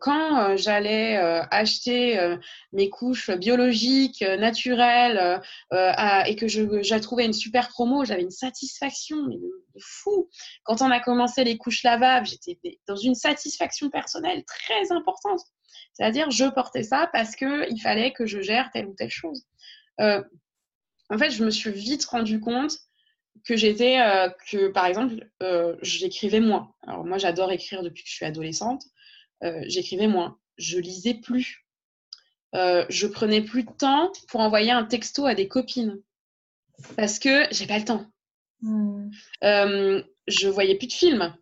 [0.00, 1.16] Quand j'allais
[1.50, 2.36] acheter
[2.72, 5.40] mes couches biologiques, naturelles,
[5.72, 9.40] et que j'ai trouvé une super promo, j'avais une satisfaction de,
[9.78, 10.28] fou.
[10.64, 15.40] Quand on a commencé les couches lavables, j'étais dans une satisfaction personnelle très importante.
[15.92, 19.44] C'est-à-dire, je portais ça parce qu'il fallait que je gère telle ou telle chose.
[20.00, 20.22] Euh,
[21.08, 22.76] en fait, je me suis vite rendu compte
[23.44, 26.74] que j'étais, euh, que par exemple, euh, j'écrivais moins.
[26.86, 28.82] Alors moi, j'adore écrire depuis que je suis adolescente.
[29.42, 30.38] J'écrivais moins.
[30.58, 31.66] Je lisais plus.
[32.54, 36.00] je prenais plus de temps pour envoyer un texto à des copines
[36.96, 38.06] parce que j'ai pas le temps.
[38.62, 39.10] Hmm.
[39.44, 41.34] Euh, je voyais plus de films,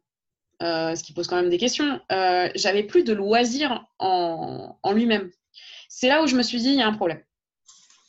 [0.63, 2.01] euh, ce qui pose quand même des questions.
[2.13, 5.31] Euh, j'avais plus de loisirs en, lui-même.
[5.89, 7.23] C'est là où je me suis dit, il y a un problème.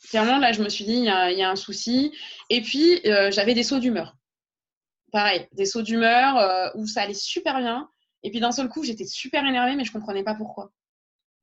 [0.08, 2.12] Clairement, là, je me suis dit, il y a, un souci.
[2.50, 4.16] Et puis, j'avais des sauts d'humeur.
[5.12, 7.88] Pareil, des sauts d'humeur où ça allait super bien.
[8.22, 10.72] Et puis, d'un seul coup, j'étais super énervée, mais je comprenais pas pourquoi.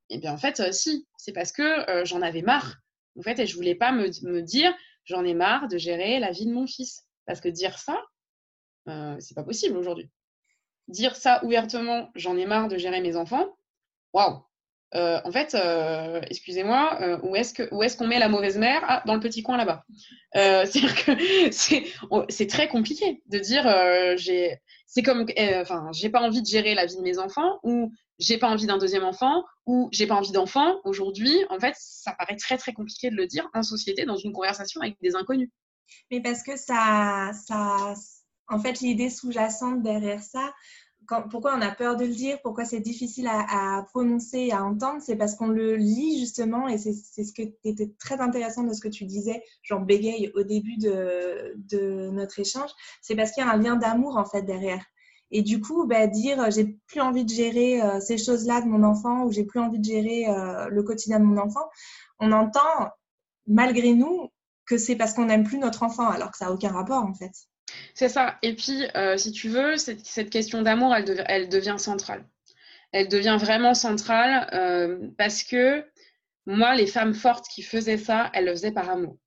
[0.10, 2.78] Et bien, en fait, si, c'est parce que j'en avais marre.
[3.18, 4.74] En fait, et je voulais pas me, me dire,
[5.06, 7.06] j'en ai marre de gérer la vie de mon fils.
[7.26, 8.02] Parce que dire ça,
[8.90, 10.10] euh, c'est pas possible aujourd'hui.
[10.88, 13.58] Dire ça ouvertement, j'en ai marre de gérer mes enfants,
[14.12, 14.44] waouh!
[14.96, 18.58] Euh, en fait, euh, excusez-moi, euh, où est-ce que où est-ce qu'on met la mauvaise
[18.58, 18.82] mère?
[18.88, 19.84] Ah, Dans le petit coin là-bas.
[20.34, 23.64] c'est-à-dire que c'est très compliqué de dire
[24.18, 25.26] j'ai c'est comme
[25.62, 28.68] enfin j'ai pas envie de gérer la vie de mes enfants ou j'ai pas envie
[28.68, 30.80] d'un deuxième enfant ou j'ai pas envie d'enfant.
[30.84, 34.32] Aujourd'hui, en fait, ça paraît très très compliqué de le dire en société dans une
[34.32, 35.50] conversation avec des inconnus.
[36.12, 37.96] Mais parce que ça, ça
[38.48, 40.54] en fait, l'idée sous-jacente derrière ça,
[41.30, 45.16] pourquoi on a peur de le dire, pourquoi c'est difficile à, prononcer, à entendre, c'est
[45.16, 48.88] parce qu'on le lit justement, et c'est ce qui était très intéressant de ce que
[48.88, 52.70] tu disais, genre bégaye au début de, notre échange,
[53.02, 54.84] c'est parce qu'il y a un lien d'amour en fait derrière.
[55.32, 58.84] Et du coup, bah, dire j'ai plus envie de gérer euh, ces choses-là de mon
[58.84, 61.68] enfant ou j'ai plus envie de gérer euh, le quotidien de mon enfant,
[62.20, 62.90] on entend
[63.48, 64.30] malgré nous
[64.66, 67.14] que c'est parce qu'on n'aime plus notre enfant, alors que ça n'a aucun rapport en
[67.14, 67.32] fait.
[67.94, 68.38] C'est ça.
[68.42, 72.26] Et puis, euh, si tu veux, cette, cette question d'amour, elle, elle, devient centrale.
[72.92, 75.86] Elle devient vraiment centrale euh, parce que
[76.46, 79.18] moi, les femmes fortes qui faisaient ça, elles le faisaient par amour.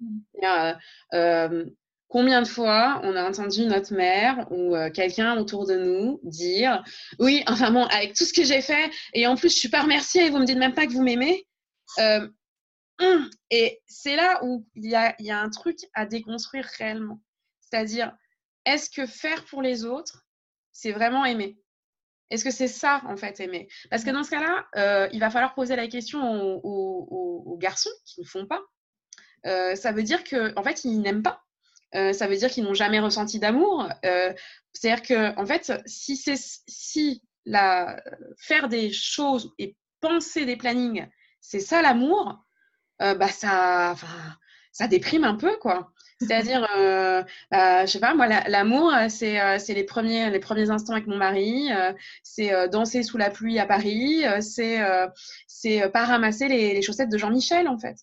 [0.00, 0.72] Mm.
[1.12, 1.64] Euh,
[2.08, 6.82] combien de fois on a entendu notre mère ou quelqu'un autour de nous dire
[7.18, 9.82] Oui, enfin bon, avec tout ce que j'ai fait, et en plus, je suis pas
[9.82, 11.46] remerciée et vous me dites même pas que vous m'aimez.
[13.00, 17.18] Hum, et c'est là où il y a, y a, un truc à déconstruire réellement.
[17.70, 18.12] C'est-à-dire,
[18.64, 20.26] est-ce que faire pour les autres,
[20.72, 21.58] c'est vraiment aimer?
[22.30, 23.68] Est-ce que c'est ça, en fait, aimer?
[23.90, 28.22] Parce que dans ce cas-là, euh, il va falloir poser la question aux, garçons qui
[28.22, 28.62] ne font pas.
[29.46, 31.42] Euh, ça veut dire qu'en en fait, ils n'aiment pas.
[31.94, 33.86] Euh, ça veut dire qu'ils n'ont jamais ressenti d'amour.
[34.72, 38.02] C'est-à-dire que, en fait, si c'est si la,
[38.38, 41.06] faire des choses et penser des plannings,
[41.40, 42.38] c'est ça l'amour,
[43.00, 43.96] bah ça,
[44.72, 45.92] ça déprime un peu, quoi.
[46.20, 50.38] C'est-à-dire, euh, bah, je sais pas, moi, l'amour, euh, c'est euh, c'est les premiers, les
[50.38, 54.80] premiers instants avec mon mari, euh, c'est danser sous la pluie à Paris, c'est
[55.46, 57.96] c'est pas ramasser les, les, chaussettes de Jean-Michel, en fait.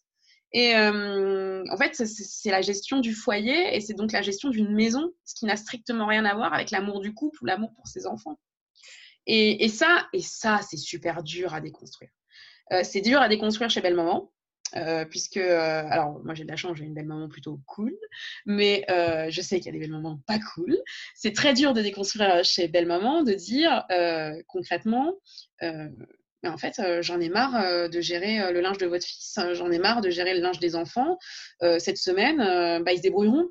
[0.53, 5.11] Et en fait, c'est la gestion du foyer et c'est donc la gestion d'une maison,
[5.25, 8.07] ce qui n'a strictement rien à voir avec l'amour du couple ou l'amour pour ses
[8.07, 8.39] enfants.
[9.27, 12.09] Et, et ça, et ça, c'est super dur à déconstruire.
[12.83, 14.31] c'est dur à déconstruire chez Belle Maman
[14.75, 17.95] euh, puisque, euh, alors moi j'ai de la chance, j'ai une belle maman plutôt cool,
[18.45, 20.77] mais euh, je sais qu'il y a des belles mamans pas cool.
[21.15, 23.85] C'est très dur de déconstruire chez belle maman, de dire
[24.47, 25.13] concrètement,
[25.61, 29.79] mais en fait j'en ai marre de gérer le linge de votre fils, j'en ai
[29.79, 31.17] marre de gérer le linge des enfants.
[31.79, 32.37] cette semaine,
[32.83, 33.47] bah, ils se débrouilleront.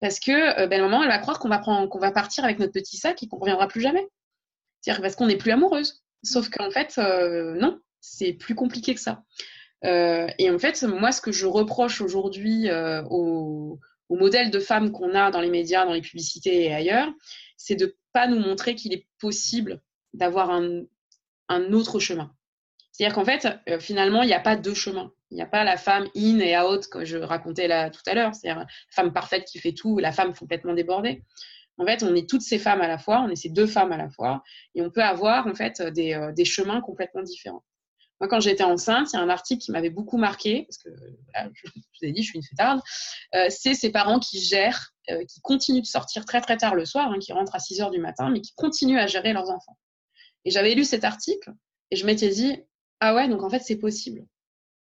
[0.00, 2.72] Parce que belle maman, elle va croire qu'on va, prendre, qu'on va partir avec notre
[2.72, 4.06] petit sac et qu'on ne reviendra plus jamais.
[4.80, 6.04] C'est-à-dire parce qu'on n'est plus amoureuse.
[6.22, 9.22] Sauf qu'en fait, non, c'est plus compliqué que ça.
[9.84, 13.78] Euh, et en fait, moi, ce que je reproche aujourd'hui euh, au,
[14.10, 17.08] modèle de femmes qu'on a dans les médias, dans les publicités et ailleurs,
[17.56, 19.82] c'est de pas nous montrer qu'il est possible
[20.14, 20.84] d'avoir un,
[21.72, 22.32] autre chemin.
[22.92, 25.12] C'est-à-dire qu'en fait, euh, finalement, il n'y a pas deux chemins.
[25.30, 28.14] Il n'y a pas la femme in et out que je racontais là tout à
[28.14, 31.22] l'heure, c'est-à-dire la femme parfaite qui fait tout, la femme complètement débordée.
[31.76, 33.92] En fait, on est toutes ces femmes à la fois, on est ces deux femmes
[33.92, 34.42] à la fois,
[34.74, 37.62] et on peut avoir en fait des chemins complètement différents.
[38.20, 40.90] Moi, quand j'étais enceinte, il y a un article qui m'avait beaucoup marqué, parce que
[41.34, 42.80] je, vous ai dit, je suis une fêtarde,
[43.34, 46.84] euh, c'est ces parents qui gèrent, euh, qui continuent de sortir très très tard le
[46.84, 49.50] soir, hein, qui rentrent à 6 heures du matin, mais qui continuent à gérer leurs
[49.50, 49.78] enfants.
[50.44, 51.52] Et j'avais lu cet article
[51.90, 52.60] et je m'étais dit,
[53.00, 54.24] ah ouais, donc en fait, c'est possible.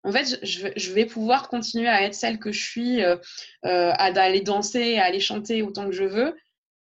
[0.04, 3.18] En fait, je, vais pouvoir continuer à être celle que je suis, euh
[3.64, 6.36] à aller danser, à aller chanter autant que je veux.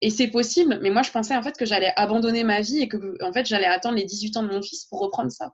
[0.01, 2.89] Et c'est possible, mais moi, je pensais en fait que j'allais abandonner ma vie et
[2.89, 5.53] que en fait, j'allais attendre les 18 ans de mon fils pour reprendre ça.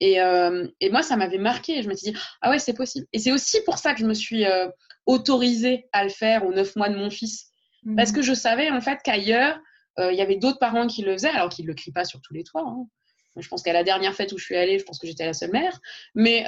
[0.00, 1.82] Et, euh, et moi, ça m'avait marqué.
[1.82, 3.06] Je me suis dit, ah ouais, c'est possible.
[3.12, 4.68] Et c'est aussi pour ça que je me suis euh,
[5.06, 7.50] autorisée à le faire aux neuf mois de mon fils.
[7.84, 7.96] Mmh.
[7.96, 9.58] Parce que je savais en fait qu'ailleurs,
[9.98, 12.04] euh, il y avait d'autres parents qui le faisaient, alors qu'ils ne le crient pas
[12.04, 12.64] sur tous les toits.
[12.66, 12.86] Hein.
[13.36, 15.34] Je pense qu'à la dernière fête où je suis allée, je pense que j'étais la
[15.34, 15.78] seule mère.
[16.14, 16.44] Mais,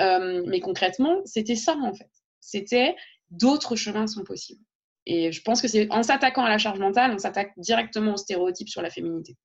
[0.47, 2.11] mais concrètement, c'était ça en fait.
[2.41, 2.97] C'était
[3.31, 4.63] d'autres chemins sont possibles.
[5.07, 8.19] Et je pense que c'est en s'attaquant à la charge mentale, on s'attaque directement aux
[8.19, 9.37] stéréotypes sur la féminité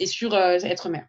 [0.00, 1.06] et sur euh, être mère.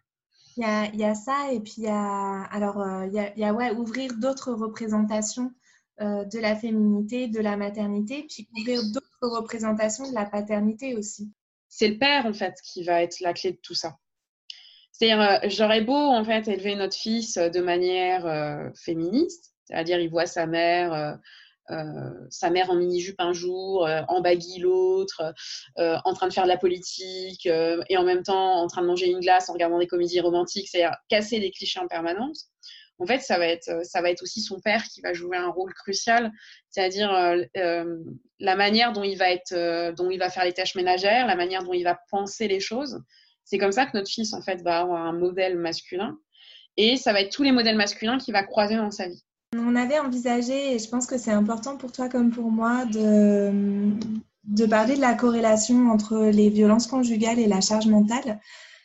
[0.56, 3.18] Il y a, y a, ça, et puis il y a, alors, euh, il y
[3.18, 5.52] a, y a ouais, ouvrir d'autres représentations
[6.00, 11.30] euh, de la féminité, de la maternité, puis ouvrir d'autres représentations de la paternité aussi.
[11.68, 13.98] C'est le père, en fait, qui va être la clé de tout ça.
[14.92, 20.26] C'est-à-dire, euh, j'aurais beau, en fait, élever notre fils de manière féministe, c'est-à-dire, il voit
[20.26, 21.14] sa mère euh,
[22.30, 25.34] sa mère en mini-jupe un jour, euh, en baggy l'autre,
[25.78, 28.86] euh, en train de faire de la politique et en même temps en train de
[28.86, 32.50] manger une glace en regardant des comédies romantiques, c'est-à-dire casser les clichés en permanence
[32.98, 35.50] en fait, ça va être, ça va être aussi son père qui va jouer un
[35.50, 36.32] rôle crucial,
[36.70, 37.84] c'est-à-dire euh,
[38.40, 41.62] la manière dont il va être, dont il va faire les tâches ménagères, la manière
[41.62, 43.02] dont il va penser les choses.
[43.44, 46.18] C'est comme ça que notre fils en fait va avoir un modèle masculin,
[46.76, 49.22] et ça va être tous les modèles masculins qu'il va croiser dans sa vie.
[49.54, 53.52] On avait envisagé, et je pense que c'est important pour toi comme pour moi, de,
[54.68, 58.40] parler de la corrélation entre les violences conjugales et la charge mentale.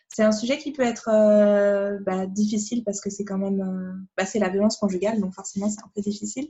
[0.08, 3.94] c'est un sujet qui peut être euh, bah, difficile parce que c'est quand même, euh,
[4.16, 6.48] bah, la violence conjugale, donc forcément c'est un peu difficile.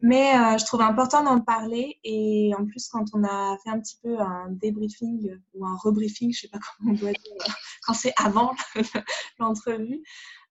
[0.00, 3.80] Mais euh, je trouve important d'en parler et en plus quand on a fait un
[3.80, 7.94] petit peu un débriefing ou un rebriefing, je sais pas comment on doit dire, quand
[7.94, 8.52] c'est avant
[9.38, 10.02] l'entrevue.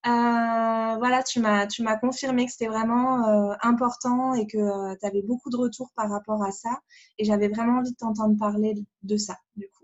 [0.03, 5.91] Voilà, tu m'as confirmé que c'était vraiment important et que tu avais beaucoup de retours
[5.95, 6.79] par rapport à ça
[7.17, 9.83] et j'avais vraiment envie de t'entendre parler de ça du coup.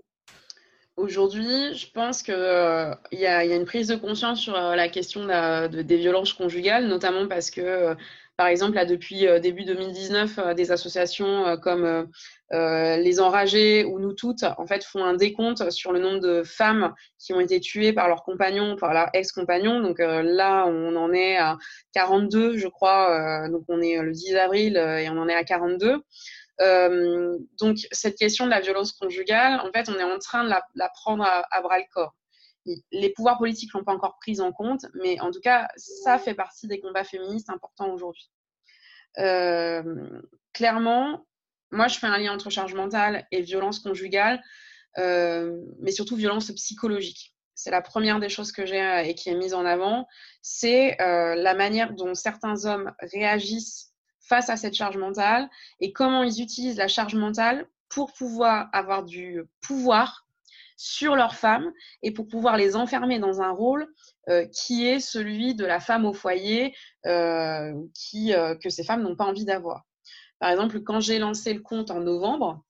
[1.00, 5.26] Aujourd'hui, je pense qu'il euh, y, a une prise de conscience sur euh, la question
[5.26, 7.96] des violences conjugales, notamment parce que, euh,
[8.40, 12.08] par exemple, là, depuis début 2019, des associations comme
[12.52, 16.94] Les Enragés ou Nous Toutes, en fait, font un décompte sur le nombre de femmes
[17.18, 19.82] qui ont été tuées par leur compagnon, par leur ex-compagnon.
[19.82, 21.58] Donc là, on en est à
[21.94, 23.50] 42, je crois.
[23.50, 26.02] donc on est le 10 avril et on en est à 42.
[26.62, 30.50] Euh, donc, cette question de la violence conjugale, en fait, on est en train de
[30.50, 32.16] la, prendre à, bras le corps.
[32.92, 36.34] Les pouvoirs politiques l'ont pas encore prise en compte, mais en tout cas, ça fait
[36.34, 38.30] partie des combats féministes importants aujourd'hui.
[39.18, 40.22] Euh,
[40.54, 41.26] clairement,
[41.72, 44.42] moi, je fais un lien entre charge mentale et violence conjugale,
[44.98, 47.36] euh, mais surtout violence psychologique.
[47.56, 50.08] C'est la première des choses que j'ai et qui est mise en avant.
[50.42, 53.90] C'est la manière dont certains hommes réagissent
[54.30, 55.50] face à cette charge mentale
[55.82, 60.28] et comment ils utilisent la charge mentale pour pouvoir avoir du pouvoir
[60.82, 63.86] sur leurs femmes et pour pouvoir les enfermer dans un rôle
[64.30, 66.74] euh, qui est celui de la femme au foyer
[67.06, 67.74] euh,
[68.16, 69.84] euh, que ces femmes n'ont pas envie d'avoir.
[70.40, 72.64] Par exemple, quand j'ai lancé le compte en novembre,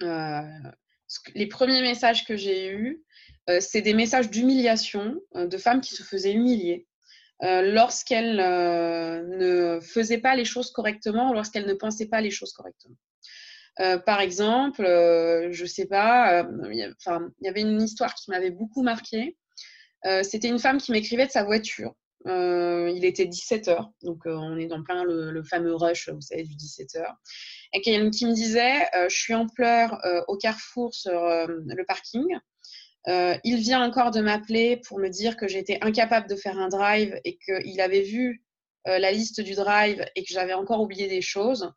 [0.00, 3.04] les premiers messages que j'ai eus,
[3.60, 6.86] c'est des messages d'humiliation de femmes qui se faisaient humilier
[7.42, 12.52] lorsqu'elle euh, ne faisait pas les choses correctement ou lorsqu'elle ne pensait pas les choses
[12.52, 12.96] correctement.
[13.80, 16.94] Euh, par exemple, je ne sais pas, il
[17.40, 19.36] y avait une histoire qui m'avait beaucoup marquée.
[20.22, 21.94] C'était une femme qui m'écrivait de sa voiture.
[22.26, 27.04] il était 17h, donc on est dans plein le, fameux rush, vous savez, du 17h.
[27.72, 32.24] Et qui, me disait Je suis en pleurs au carrefour sur le parking.
[33.08, 36.68] Euh, il vient encore de m'appeler pour me dire que j'étais incapable de faire un
[36.68, 38.42] drive et qu'il avait vu
[38.88, 41.70] euh, la liste du drive et que j'avais encore oublié des choses.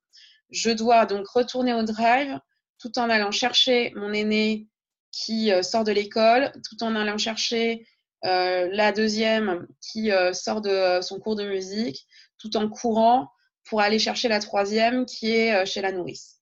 [0.49, 2.39] Je dois donc retourner au drive
[2.79, 4.67] tout en allant chercher mon aîné
[5.11, 7.85] qui euh, sort de l'école, tout en allant chercher
[8.21, 12.05] la deuxième qui sort de son cours de musique,
[12.37, 13.31] tout en courant
[13.63, 16.39] pour aller chercher la troisième qui est chez la nourrice.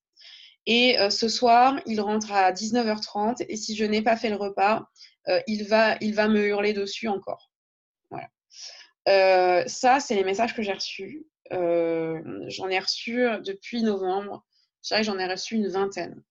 [0.67, 4.35] Et euh, ce soir, il rentre à 19h30 et si je n'ai pas fait le
[4.35, 4.85] repas,
[5.29, 7.51] euh, il, va, il va me hurler dessus encore.
[8.11, 8.27] Voilà.
[9.07, 11.25] Euh, ça, c'est les messages que j'ai reçus.
[11.51, 14.45] J'en ai reçu depuis novembre.
[14.83, 16.21] Je dirais que j'en ai reçu une vingtaine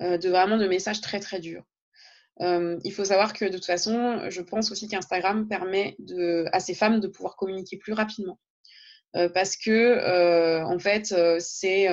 [0.00, 1.64] de vraiment de messages très très durs.
[2.40, 5.96] il faut savoir que de toute façon, je pense aussi qu'Instagram permet
[6.52, 8.38] à ces femmes de pouvoir communiquer plus rapidement.
[9.16, 11.88] Euh, parce que euh, en fait, euh, c'est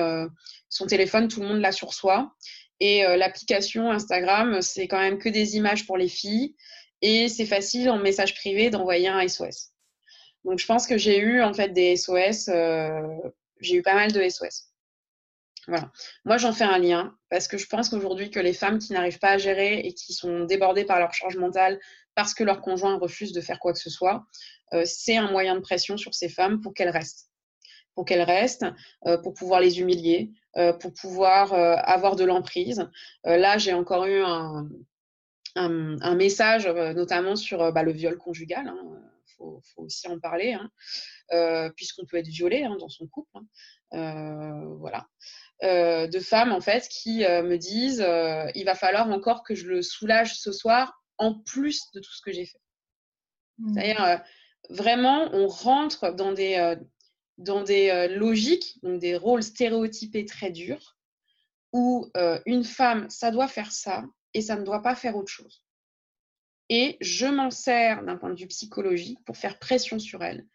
[0.68, 2.32] son téléphone, tout le monde l'a sur soi.
[2.80, 6.54] Et l'application Instagram, c'est quand même que des images pour les filles.
[7.02, 9.72] Et c'est facile en message privé d'envoyer un SOS.
[10.44, 12.50] Donc je pense que j'ai eu en fait des SOS,
[13.60, 14.68] j'ai eu pas mal de SOS.
[15.68, 15.92] Voilà.
[16.24, 19.18] Moi, j'en fais un lien parce que je pense qu'aujourd'hui, que les femmes qui n'arrivent
[19.18, 21.78] pas à gérer et qui sont débordées par leur charge mentale
[22.14, 24.24] parce que leur conjoint refuse de faire quoi que ce soit,
[24.72, 27.28] euh, c'est un moyen de pression sur ces femmes pour qu'elles restent.
[27.94, 28.64] Pour qu'elles restent,
[29.06, 32.88] euh, pour pouvoir les humilier, euh, pour pouvoir avoir de l'emprise.
[33.24, 34.68] là, j'ai encore eu un,
[36.14, 38.64] message, notamment sur bah, le viol conjugal.
[38.64, 39.00] Il hein.
[39.36, 41.70] faut, aussi en parler, hein.
[41.76, 43.38] puisqu'on peut être violé hein, dans son couple.
[43.92, 45.06] voilà.
[45.62, 48.06] de femmes en fait qui me disent
[48.54, 52.22] il va falloir encore que je le soulage ce soir en plus de tout ce
[52.22, 52.60] que j'ai fait.
[53.58, 53.74] Mmh.
[53.74, 54.22] C'est-à-dire
[54.70, 56.76] vraiment, on rentre dans des, euh,
[57.38, 60.96] dans des euh, logiques, donc des rôles stéréotypés très durs,
[61.72, 64.04] où euh, une femme, ça doit faire ça
[64.38, 65.62] et ça ne doit pas faire autre chose.
[66.68, 70.46] Et je m'en sers d'un point de vue psychologique pour faire pression sur elle.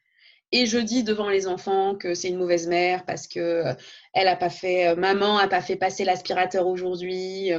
[0.51, 3.63] Et je dis devant les enfants que c'est une mauvaise mère parce que
[4.13, 7.51] elle a pas fait, maman a pas fait passer l'aspirateur aujourd'hui.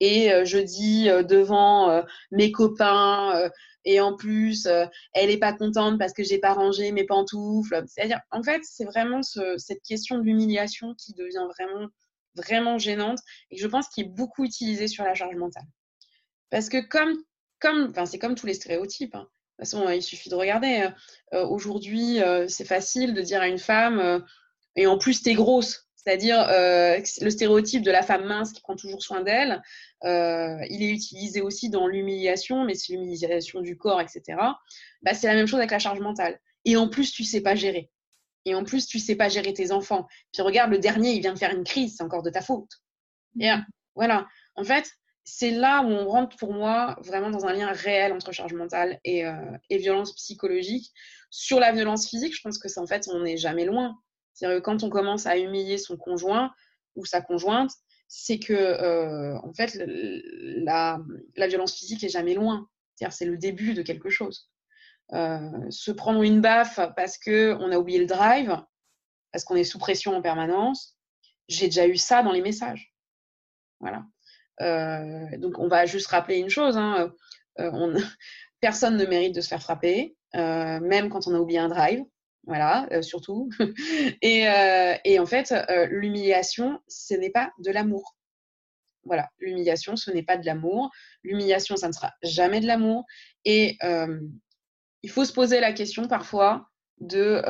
[0.00, 3.50] Et je dis devant mes copains
[3.84, 7.84] et en plus, euh, elle n'est pas contente parce que j'ai pas rangé mes pantoufles.
[7.86, 11.88] C'est-à-dire, en fait, c'est vraiment cette question de l'humiliation qui devient vraiment,
[12.34, 13.18] vraiment gênante
[13.50, 15.64] et je pense qu'il est beaucoup utilisée sur la charge mentale.
[16.50, 17.16] Parce que comme,
[17.60, 19.14] comme, c'est comme tous les stéréotypes.
[19.14, 19.28] Hein.
[19.58, 20.88] De toute façon, il suffit de regarder.
[21.34, 24.24] Euh, aujourd'hui, euh, c'est facile de dire à une femme,
[24.76, 25.90] et en plus, t'es grosse.
[26.02, 29.62] C'est-à-dire euh, le stéréotype de la femme mince qui prend toujours soin d'elle,
[30.04, 34.22] euh, il est utilisé aussi dans l'humiliation, mais c'est l'humiliation du corps, etc.
[35.02, 36.40] Bah, c'est la même chose avec la charge mentale.
[36.64, 37.90] Et en plus, tu sais pas gérer.
[38.44, 40.06] Et en plus, tu sais pas gérer tes enfants.
[40.32, 42.70] Puis regarde, le dernier, il vient de faire une crise, c'est encore de ta faute.
[43.38, 43.66] Et mm.
[43.94, 44.26] voilà.
[44.56, 44.90] En fait,
[45.24, 48.98] c'est là où on rentre pour moi vraiment dans un lien réel entre charge mentale
[49.04, 50.90] et, euh, et violence psychologique.
[51.30, 53.96] Sur la violence physique, je pense que c'est en fait, on n'est jamais loin.
[54.34, 56.52] C'est-à-dire que quand on commence à humilier son conjoint
[56.96, 57.70] ou sa conjointe,
[58.08, 61.00] c'est que euh, en fait la,
[61.36, 62.68] violence physique est jamais loin.
[62.94, 64.50] C'est-à-dire c'est le début de quelque chose.
[65.12, 68.56] Euh, se prendre une baffe parce que on a oublié le drive,
[69.32, 70.96] parce qu'on est sous pression en permanence.
[71.48, 72.94] J'ai déjà eu ça dans les messages.
[73.80, 74.04] Voilà.
[74.60, 76.76] Euh, donc on va juste rappeler une chose.
[76.76, 77.12] Hein,
[78.60, 82.04] personne ne mérite de se faire frapper, même quand on a oublié un drive
[82.44, 83.48] voilà, euh, surtout.
[84.24, 88.16] Euh, et, en fait, euh, l'humiliation, ce n'est pas de l'amour.
[89.04, 90.90] Voilà, l'humiliation, ce n'est pas de l'amour.
[91.22, 93.04] L'humiliation, ça ne sera jamais de l'amour.
[93.44, 93.78] Et
[95.02, 97.42] il faut se poser la question parfois de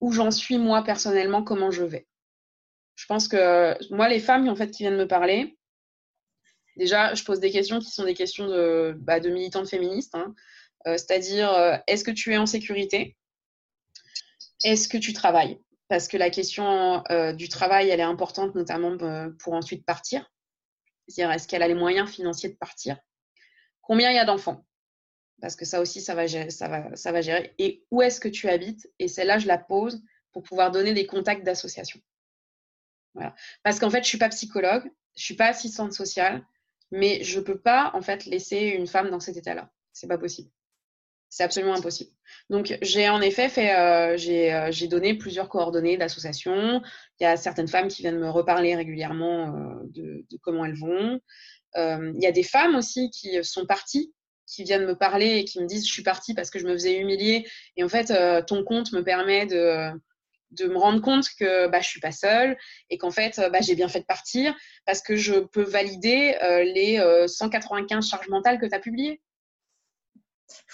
[0.00, 2.06] où j'en suis moi personnellement, comment je vais.
[2.96, 5.56] Je pense que moi, les femmes en fait, qui viennent me parler,
[6.76, 10.14] déjà, je pose des questions qui sont des questions de, bah, militantes féministes.
[10.14, 10.34] Hein.
[10.84, 13.16] C'est-à-dire, est-ce que tu es en sécurité?
[14.64, 15.60] Est-ce que tu travailles?
[15.88, 20.30] Parce que la question euh, du travail, elle est importante, notamment euh, pour ensuite partir.
[21.08, 22.96] C'est-à-dire, est-ce qu'elle a les moyens financiers de partir?
[23.82, 24.64] Combien il y a d'enfants?
[25.42, 27.54] Parce que ça aussi, ça va gérer.
[27.58, 28.88] Et où est-ce que tu habites?
[29.00, 32.00] Et celle-là, je la pose pour pouvoir donner des contacts d'association.
[33.14, 33.34] Voilà.
[33.64, 34.84] Parce qu'en fait, je ne suis pas psychologue,
[35.16, 36.46] je ne suis pas assistante sociale,
[36.92, 39.68] mais je ne peux pas en fait laisser une femme dans cet état-là.
[39.92, 40.48] C'est pas possible.
[41.28, 42.12] C'est absolument impossible.
[42.48, 46.80] Donc, j'ai en effet fait, euh, euh, j'ai donné plusieurs coordonnées d'associations.
[47.18, 51.20] Il y a certaines femmes qui viennent me reparler régulièrement euh, de, comment elles vont.
[51.74, 54.14] il y a des femmes aussi qui sont parties,
[54.54, 56.72] qui viennent me parler et qui me disent Je suis partie parce que je me
[56.72, 57.46] faisais humilier.
[57.76, 58.12] Et en fait,
[58.46, 59.90] ton compte me permet de,
[60.50, 62.56] de me rendre compte que bah, je suis pas seule
[62.90, 64.54] et qu'en fait, bah, j'ai bien fait de partir
[64.86, 66.36] parce que je peux valider
[66.74, 69.20] les 195 charges mentales que tu as publiées.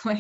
[0.05, 0.19] Ouais.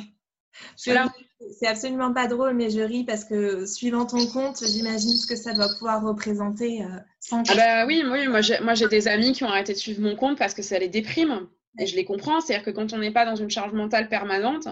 [0.76, 5.36] C'est absolument pas drôle, mais je ris parce que suivant ton compte, j'imagine ce que
[5.36, 6.82] ça doit pouvoir représenter.
[6.82, 6.88] Euh,
[7.20, 10.16] sans ah bah oui, oui moi j'ai des amis qui ont arrêté de suivre mon
[10.16, 11.48] compte parce que ça les déprime.
[11.78, 12.40] Et je les comprends.
[12.40, 14.68] C'est-à-dire que quand on n'est pas dans une charge mentale permanente,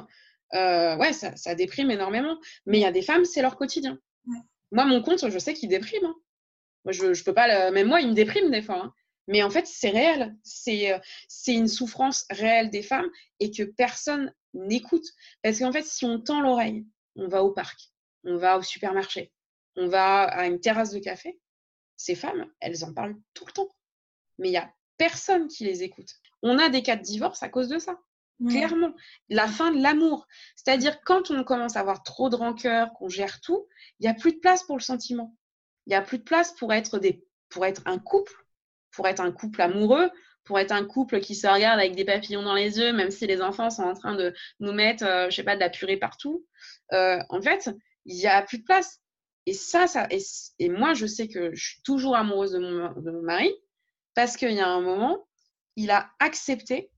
[0.54, 2.38] euh, ouais, ça, ça, déprime énormément.
[2.66, 3.98] Mais il y a des femmes, c'est leur quotidien.
[4.72, 6.04] Moi, mon compte, je sais qu'il déprime.
[6.04, 6.16] Hein.
[6.84, 7.70] Moi, je, je peux pas.
[7.70, 8.82] Même moi, il me déprime des fois.
[8.84, 8.94] Hein.
[9.28, 10.36] Mais en fait, c'est réel.
[10.68, 10.98] Euh,
[11.28, 15.06] c'est une souffrance réelle des femmes et que personne n'écoute.
[15.42, 16.86] Parce qu'en fait, si on tend l'oreille,
[17.16, 17.78] on va au parc,
[18.24, 19.32] on va au supermarché,
[19.76, 21.38] on va à une terrasse de café,
[21.96, 23.68] ces femmes, elles en parlent tout le temps.
[24.38, 26.10] Mais il n'y a personne qui les écoute.
[26.42, 27.98] On a des cas de divorce à cause de ça.
[28.46, 28.92] Clairement,
[29.30, 30.26] la fin de l'amour.
[30.56, 33.66] C'est-à-dire quand on commence à avoir trop de rancœur, qu'on gère tout,
[33.98, 35.34] il n'y a plus de place pour le sentiment.
[35.86, 38.34] Il n'y a plus de place pour être, des, pour être un couple,
[38.90, 40.10] pour être un couple amoureux,
[40.44, 43.26] pour être un couple qui se regarde avec des papillons dans les yeux, même si
[43.26, 45.96] les enfants sont en train de nous mettre, euh, je sais pas, de la purée
[45.96, 46.46] partout.
[46.92, 47.70] Euh, en fait,
[48.04, 49.00] il n'y a plus de place.
[49.46, 53.10] Et ça, ça et, moi, je sais que je suis toujours amoureuse de mon, de
[53.10, 53.52] mon mari
[54.14, 55.26] parce qu'il y a un moment,
[55.76, 56.90] il a accepté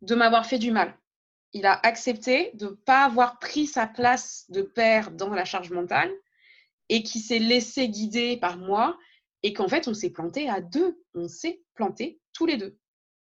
[0.00, 0.96] de m'avoir fait du mal.
[1.52, 5.70] Il a accepté de ne pas avoir pris sa place de père dans la charge
[5.70, 6.10] mentale
[6.88, 8.98] et qui s'est laissé guider par moi
[9.42, 11.02] et qu'en fait, on s'est planté à deux.
[11.14, 12.78] On s'est planté tous les deux,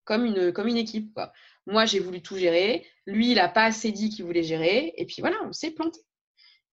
[0.05, 1.19] comme une, comme une équipe.
[1.67, 2.87] Moi, j'ai voulu tout gérer.
[3.07, 4.95] Lui, il n'a pas assez dit qu'il voulait gérer.
[4.97, 6.01] Et puis voilà, on s'est planté.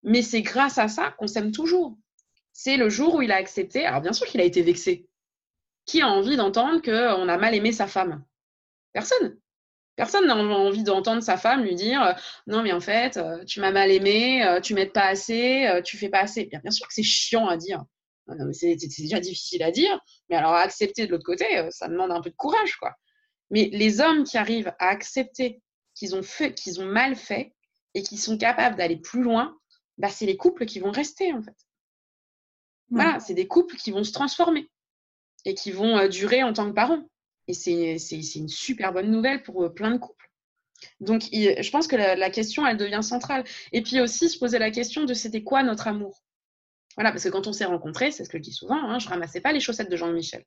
[0.04, 1.98] Mais c'est grâce à ça qu'on s'aime toujours.
[2.52, 3.86] C'est le jour où il a accepté.
[3.86, 5.08] Alors, bien sûr qu'il a été vexé.
[5.86, 8.24] Qui a envie d'entendre qu'on a mal aimé sa femme
[8.94, 9.38] Personne.
[9.96, 12.14] Personne n'a envie d'entendre sa femme lui dire euh,
[12.48, 15.98] non mais en fait euh, tu m'as mal aimé, euh, tu m'aides pas assez, tu
[15.98, 16.46] fais pas assez.
[16.46, 17.84] bien sûr que c'est chiant à dire.
[18.54, 22.22] C'est déjà difficile à dire, mais alors accepter de l'autre côté, euh, ça demande un
[22.22, 22.96] peu de courage, quoi.
[23.52, 25.62] Mais les hommes qui arrivent à accepter
[25.94, 27.54] qu'ils ont fait, qu'ils ont mal fait
[27.94, 29.58] et qui sont capables d'aller plus loin,
[29.98, 31.56] bah, c'est les couples qui vont rester, en fait.
[32.90, 34.70] Voilà, c'est des couples qui vont se transformer
[35.46, 37.04] et qui vont euh, durer en tant que parents.
[37.48, 40.30] Et c'est une super bonne nouvelle pour euh, plein de couples.
[41.00, 43.44] Donc, je pense que la, la, question, elle devient centrale.
[43.72, 46.24] Et puis aussi, se poser la question de c'était quoi notre amour?
[46.96, 49.10] Voilà, parce que quand on s'est rencontrés, c'est ce que je dis souvent, hein, je
[49.10, 50.44] ramassais pas les chaussettes de Jean-Michel.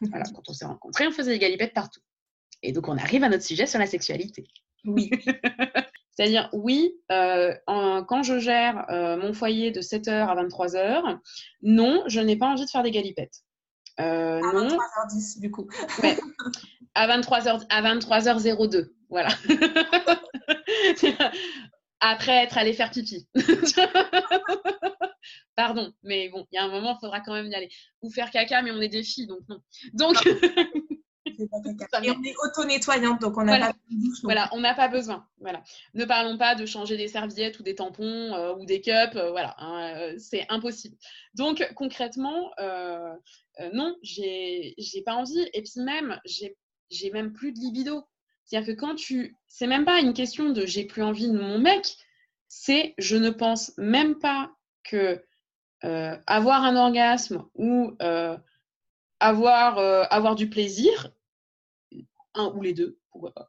[0.00, 2.00] Voilà, quand on s'est rencontrés, on faisait des galipettes partout.
[2.62, 4.46] Et donc, on arrive à notre sujet sur la sexualité.
[4.84, 5.10] Oui.
[6.12, 11.18] C'est-à-dire, oui, euh, quand je gère euh, mon foyer de 7h à 23h,
[11.62, 13.44] non, je n'ai pas envie de faire des galipettes.
[14.00, 15.66] Euh, à 23h10, du coup.
[16.94, 19.28] À 23h, à 23h02, voilà.
[22.00, 23.28] Après être allé faire pipi.
[25.54, 27.68] Pardon, mais bon, il y a un moment, il faudra quand même y aller.
[28.02, 29.60] Ou faire caca, mais on est des filles, donc non.
[29.92, 30.16] Donc.
[31.38, 34.20] Et on est auto-nettoyante, donc on n'a pas besoin.
[34.24, 35.26] Voilà, on n'a pas besoin.
[35.40, 35.62] Voilà.
[35.94, 39.14] Ne parlons pas de changer des serviettes ou des tampons euh, ou des cups.
[39.14, 40.96] Euh, voilà, hein, euh, c'est impossible.
[41.34, 42.50] Donc concrètement,
[43.72, 44.74] non, j'ai
[45.04, 45.48] pas envie.
[45.52, 48.04] Et puis même, j'ai même plus de libido.
[48.44, 51.58] C'est-à-dire que quand tu, c'est même pas une question de j'ai plus envie de mon
[51.58, 51.96] mec,
[52.48, 54.50] c'est je ne pense même pas
[54.82, 55.22] que
[55.82, 57.92] avoir un orgasme ou
[59.20, 59.78] avoir,
[60.10, 61.12] avoir du plaisir
[62.38, 63.48] un ou les deux, pourquoi pas.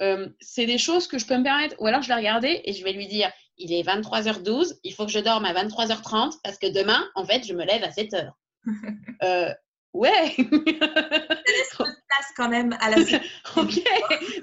[0.00, 2.72] Euh, c'est des choses que je peux me permettre, ou alors je vais regarder et
[2.72, 6.58] je vais lui dire il est 23h12, il faut que je dorme à 23h30 parce
[6.58, 8.32] que demain, en fait, je me lève à 7h.
[9.22, 9.52] euh,
[9.92, 10.34] ouais
[12.20, 12.96] place quand même à la
[13.56, 13.80] Ok,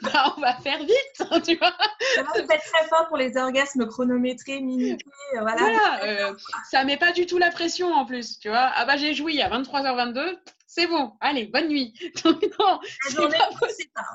[0.02, 1.74] bah, on va faire vite, hein, tu vois.
[2.16, 5.58] Ça va très fort pour les orgasmes chronométrés, minutés, euh, voilà.
[5.58, 6.34] voilà euh,
[6.70, 8.72] ça met pas du tout la pression en plus, tu vois.
[8.76, 11.94] Ah bah j'ai joui à 23h22, c'est bon, allez, bonne nuit.
[12.26, 12.80] non,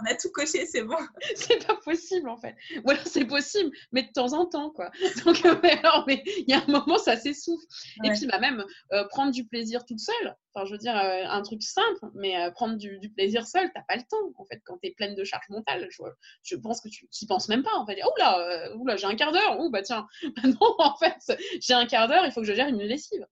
[0.02, 0.96] on a tout coché, c'est bon.
[1.36, 2.54] c'est pas possible en fait.
[2.84, 4.90] Ou alors c'est possible, mais de temps en temps, quoi.
[5.24, 7.64] Donc, euh, alors, mais il y a un moment, ça s'essouffle.
[8.04, 10.36] Et puis, bah, même euh, prendre du plaisir toute seule.
[10.54, 13.96] Enfin, je veux dire, euh, un truc simple, mais prendre du, plaisir seul, t'as pas
[13.96, 15.88] le temps, en fait, quand tu es pleine de charge mentale.
[16.42, 17.98] Je, pense que tu n'y penses même pas, en fait.
[18.04, 19.56] Oh là, là j'ai un quart d'heure.
[19.58, 20.06] Oh, bah tiens,
[20.44, 23.26] non, en fait, j'ai un quart d'heure, il faut que je gère une lessive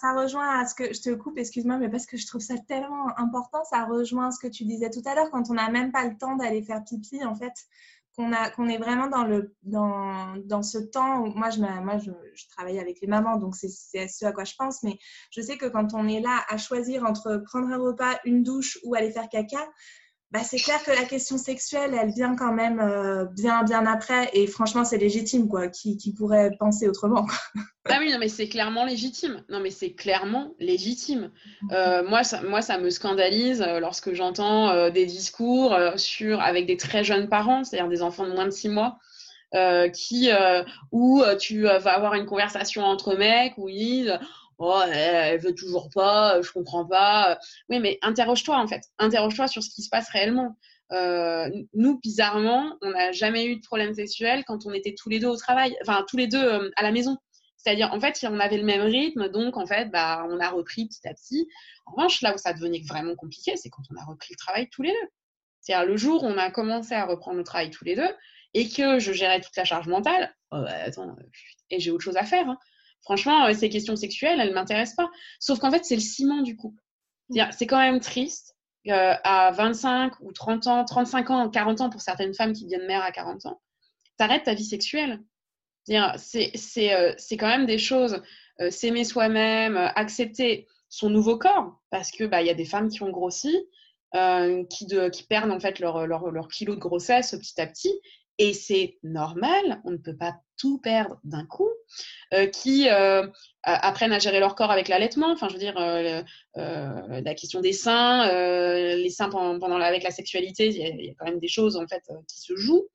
[0.00, 2.54] ça, rejoint à ce que je te coupe, excuse-moi, mais parce que je trouve ça
[2.66, 5.92] tellement important, ça rejoint ce que tu disais tout à l'heure quand on n'a même
[5.92, 7.52] pas le temps d'aller faire pipi, en fait,
[8.16, 12.10] qu'on qu'on est vraiment dans, le, dans, dans ce temps où moi, je, moi je,
[12.34, 13.68] je travaille avec les mamans, donc c'est
[14.08, 14.98] ce à quoi je pense, mais
[15.30, 18.78] je sais que quand on est là à choisir entre prendre un repas, une douche
[18.84, 19.64] ou aller faire caca,
[20.30, 24.28] bah, c'est clair que la question sexuelle, elle vient quand même euh, bien, bien après.
[24.34, 25.68] Et franchement, c'est légitime, quoi.
[25.68, 27.26] Qui, qui, pourrait penser autrement
[27.86, 29.42] Ah oui, non, mais c'est clairement légitime.
[29.48, 31.30] Non, mais c'est clairement légitime.
[31.72, 36.76] Euh, moi, ça, moi, ça me scandalise euh, lorsque j'entends des discours sur, avec des
[36.76, 38.98] très jeunes parents, c'est-à-dire des enfants de moins de six mois,
[39.94, 40.28] qui,
[40.92, 44.18] où tu vas avoir une conversation entre mecs où ils disent
[44.58, 47.38] oh, elle veut toujours pas, je comprends pas.
[47.68, 48.82] Oui, mais interroge-toi en fait.
[48.98, 50.56] Interroge-toi sur ce qui se passe réellement.
[50.92, 55.20] Euh, nous, bizarrement, on n'a jamais eu de problème sexuel quand on était tous les
[55.20, 57.16] deux au travail, enfin tous les deux euh, à la maison.
[57.56, 60.86] C'est-à-dire, en fait, on avait le même rythme, donc en fait, bah, on a repris
[60.86, 61.48] petit à petit.
[61.86, 64.68] En revanche, là où ça devenait vraiment compliqué, c'est quand on a repris le travail
[64.70, 65.08] tous les deux.
[65.60, 68.08] C'est-à-dire, le jour où on a commencé à reprendre le travail tous les deux
[68.54, 71.16] et que je gérais toute la charge mentale, oh, bah, attends,
[71.70, 72.48] et j'ai autre chose à faire.
[72.48, 72.58] Hein.
[73.02, 75.10] Franchement, euh, ces questions sexuelles, elles ne m'intéressent pas.
[75.40, 76.82] Sauf qu'en fait, c'est le ciment du couple.
[77.50, 78.56] C'est quand même triste
[78.88, 82.86] euh, à 25 ou 30 ans, 35 ans, 40 ans pour certaines femmes qui deviennent
[82.86, 83.60] mères à 40 ans,
[84.16, 85.20] t'arrêtes ta vie sexuelle.
[85.90, 88.22] Euh, c'est quand même des choses,
[88.70, 93.10] s'aimer soi-même, accepter son nouveau corps, parce que bah, y a des femmes qui ont
[93.10, 93.56] grossi,
[94.12, 97.92] qui, qui, perdent en fait leur, leur, leur, kilo de grossesse petit à petit,
[98.38, 101.70] et c'est normal, on ne peut pas tout perdre d'un coup,
[102.34, 103.26] euh, qui euh,
[103.62, 106.22] apprennent à gérer leur corps avec l'allaitement, enfin je veux dire, euh,
[106.54, 108.26] la question des seins,
[108.96, 112.02] les seins pendant, avec la sexualité, il y, a, quand même des choses en fait
[112.28, 112.88] qui se jouent.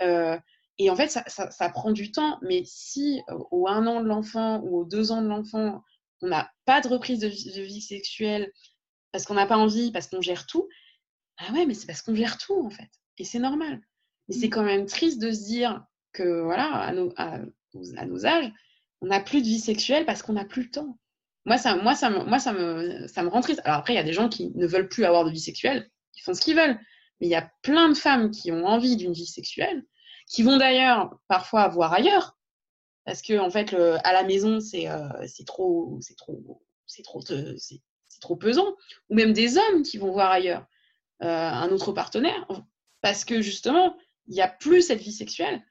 [0.00, 4.80] et en fait, ça, prend du temps, mais si au un an de l'enfant ou
[4.80, 5.82] aux deux ans de l'enfant,
[6.22, 8.50] on n'a pas de reprise de, de vie sexuelle
[9.12, 10.68] parce qu'on n'a pas envie, parce qu'on gère tout,
[11.38, 12.90] ah ouais, mais c'est parce qu'on gère tout en fait.
[13.18, 13.80] Et c'est normal.
[14.28, 17.38] Mais c'est quand même triste de se dire que, voilà, à nos, à,
[17.74, 18.52] nos âges,
[19.00, 20.98] on n'a plus de vie sexuelle parce qu'on n'a plus le temps.
[21.44, 23.60] Moi, ça, moi, ça, moi ça, me, ça me rend triste.
[23.64, 25.90] Alors après, il y a des gens qui ne veulent plus avoir de vie sexuelle,
[26.16, 26.78] ils font ce qu'ils veulent.
[27.20, 29.84] Mais il y a plein de femmes qui ont envie d'une vie sexuelle,
[30.28, 32.36] qui vont d'ailleurs parfois voir ailleurs,
[33.04, 33.74] parce que en fait,
[34.04, 35.08] à la maison, c'est euh,
[35.46, 36.42] trop, trop,
[37.04, 37.20] trop,
[38.20, 38.74] trop pesant.
[39.08, 40.66] Ou même des hommes qui vont voir ailleurs
[41.22, 42.46] euh, un autre partenaire,
[43.00, 43.96] parce que justement,
[44.28, 45.62] il n'y a plus cette vie sexuelle.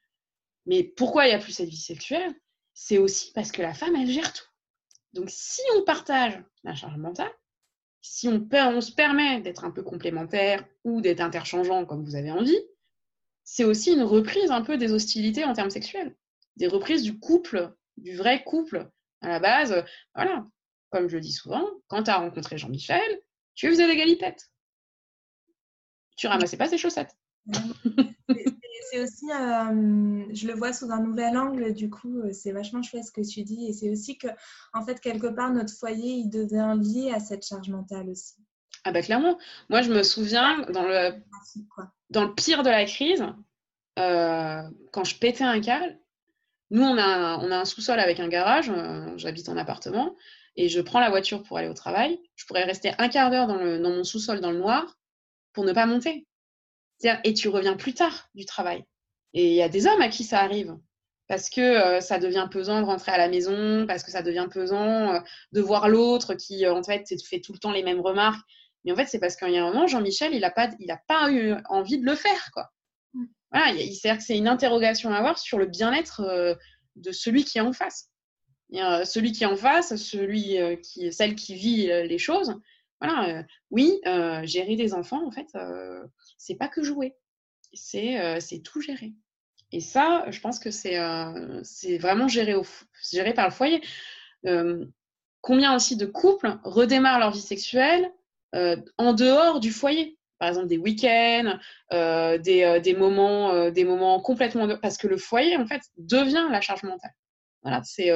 [0.65, 2.33] Mais pourquoi il n'y a plus cette vie sexuelle?
[2.73, 4.45] C'est aussi parce que la femme, elle gère tout.
[5.13, 7.31] Donc, si on partage la charge mentale,
[8.01, 12.31] si on, on se permet d'être un peu complémentaire ou d'être interchangeant comme vous avez
[12.31, 12.59] envie,
[13.43, 16.15] c'est aussi une reprise un peu des hostilités en termes sexuels.
[16.57, 18.89] Des reprises du couple, du vrai couple.
[19.21, 20.45] À la base, voilà,
[20.89, 23.21] comme je le dis souvent, quand tu as rencontré Jean-Michel,
[23.53, 24.51] tu faisais des galipettes.
[26.17, 27.15] Tu ramassais pas ses chaussettes
[28.95, 32.81] c'est aussi, euh, je le vois sous un nouvel angle, du coup, euh, c'est vachement
[32.81, 33.65] chouette ce que tu dis.
[33.67, 34.27] Et c'est aussi que,
[34.73, 38.35] en fait, quelque part, notre foyer, il devient lié à cette charge mentale aussi.
[38.83, 39.37] Ah bah clairement.
[39.69, 41.11] Moi, je me souviens, dans le,
[42.09, 43.25] dans le pire de la crise,
[43.99, 45.97] euh, quand je pétais un câble,
[46.71, 48.71] nous, on a, on a un sous-sol avec un garage,
[49.17, 50.15] j'habite en appartement,
[50.55, 52.19] et je prends la voiture pour aller au travail.
[52.35, 54.97] Je pourrais rester un quart d'heure dans, dans mon sous-sol dans le noir
[55.53, 56.27] pour ne pas monter
[57.03, 58.85] et tu reviens plus tard du travail.
[59.33, 60.75] Et il y a des hommes à qui ça arrive
[61.27, 64.47] parce que euh, ça devient pesant de rentrer à la maison, parce que ça devient
[64.51, 65.19] pesant euh,
[65.53, 68.45] de voir l'autre qui, euh, en fait, fait tout le temps les mêmes remarques.
[68.83, 70.91] Mais en fait, c'est parce qu'il y a un moment, Jean-Michel, il n'a pas, il
[70.91, 72.51] a pas eu envie de le faire.
[72.53, 72.69] Quoi.
[73.13, 73.25] Mm.
[73.51, 76.57] Voilà, c'est-à-dire que c'est une interrogation à avoir sur le bien-être
[76.95, 78.09] de celui qui est en face.
[78.71, 82.53] celui qui est en face, celui qui, celle qui vit les choses,
[82.99, 84.01] voilà, oui,
[84.43, 85.47] gérer des enfants, en fait,
[86.37, 87.15] c'est pas que jouer,
[87.73, 89.13] c'est tout gérer.
[89.71, 90.97] Et ça, je pense que c'est
[91.97, 92.65] vraiment géré, au,
[93.11, 93.81] géré par le foyer.
[95.41, 98.11] combien aussi de couples redémarrent leur vie sexuelle
[98.53, 101.57] en dehors du foyer par exemple des week-ends,
[101.91, 104.67] des, des, moments, des moments complètement...
[104.77, 107.13] Parce que le foyer, en fait, devient la charge mentale.
[107.63, 108.11] Voilà, c'est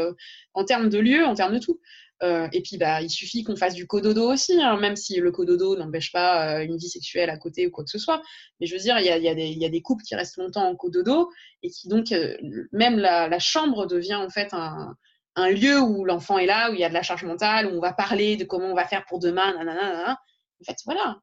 [0.54, 1.80] en termes de lieu, en termes de tout.
[2.22, 5.32] Euh, et puis, bah, il suffit qu'on fasse du cododo aussi, hein, même si le
[5.32, 8.22] cododo n'empêche pas euh, une vie sexuelle à côté ou quoi que ce soit.
[8.60, 10.38] Mais je veux dire, il y a, y, a y a, des couples qui restent
[10.38, 11.30] longtemps en cododo
[11.64, 12.36] et qui donc, euh,
[12.72, 14.96] même la, la, chambre devient en fait un,
[15.36, 17.78] un lieu où l'enfant est là, où il y a de la charge mentale, où
[17.78, 20.20] on va parler de comment on va faire pour demain, nanana,
[20.62, 21.20] En fait, voilà.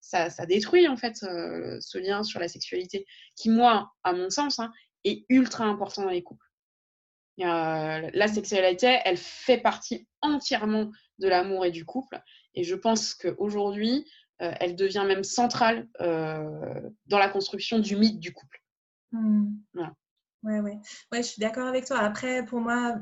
[0.00, 3.06] Ça, ça, détruit en fait ce lien sur la sexualité
[3.36, 4.70] qui, moi, à mon sens, hein,
[5.02, 6.43] est ultra important dans les couples.
[7.40, 12.20] Euh, la sexualité, elle fait partie entièrement de l'amour et du couple.
[12.54, 14.06] Et je pense qu'aujourd'hui,
[14.42, 18.62] euh, elle devient même centrale euh, dans la construction du mythe du couple.
[19.12, 19.56] Mmh.
[20.44, 20.78] Ouais, ouais.
[21.12, 21.98] ouais, je suis d'accord avec toi.
[21.98, 22.96] Après, pour moi,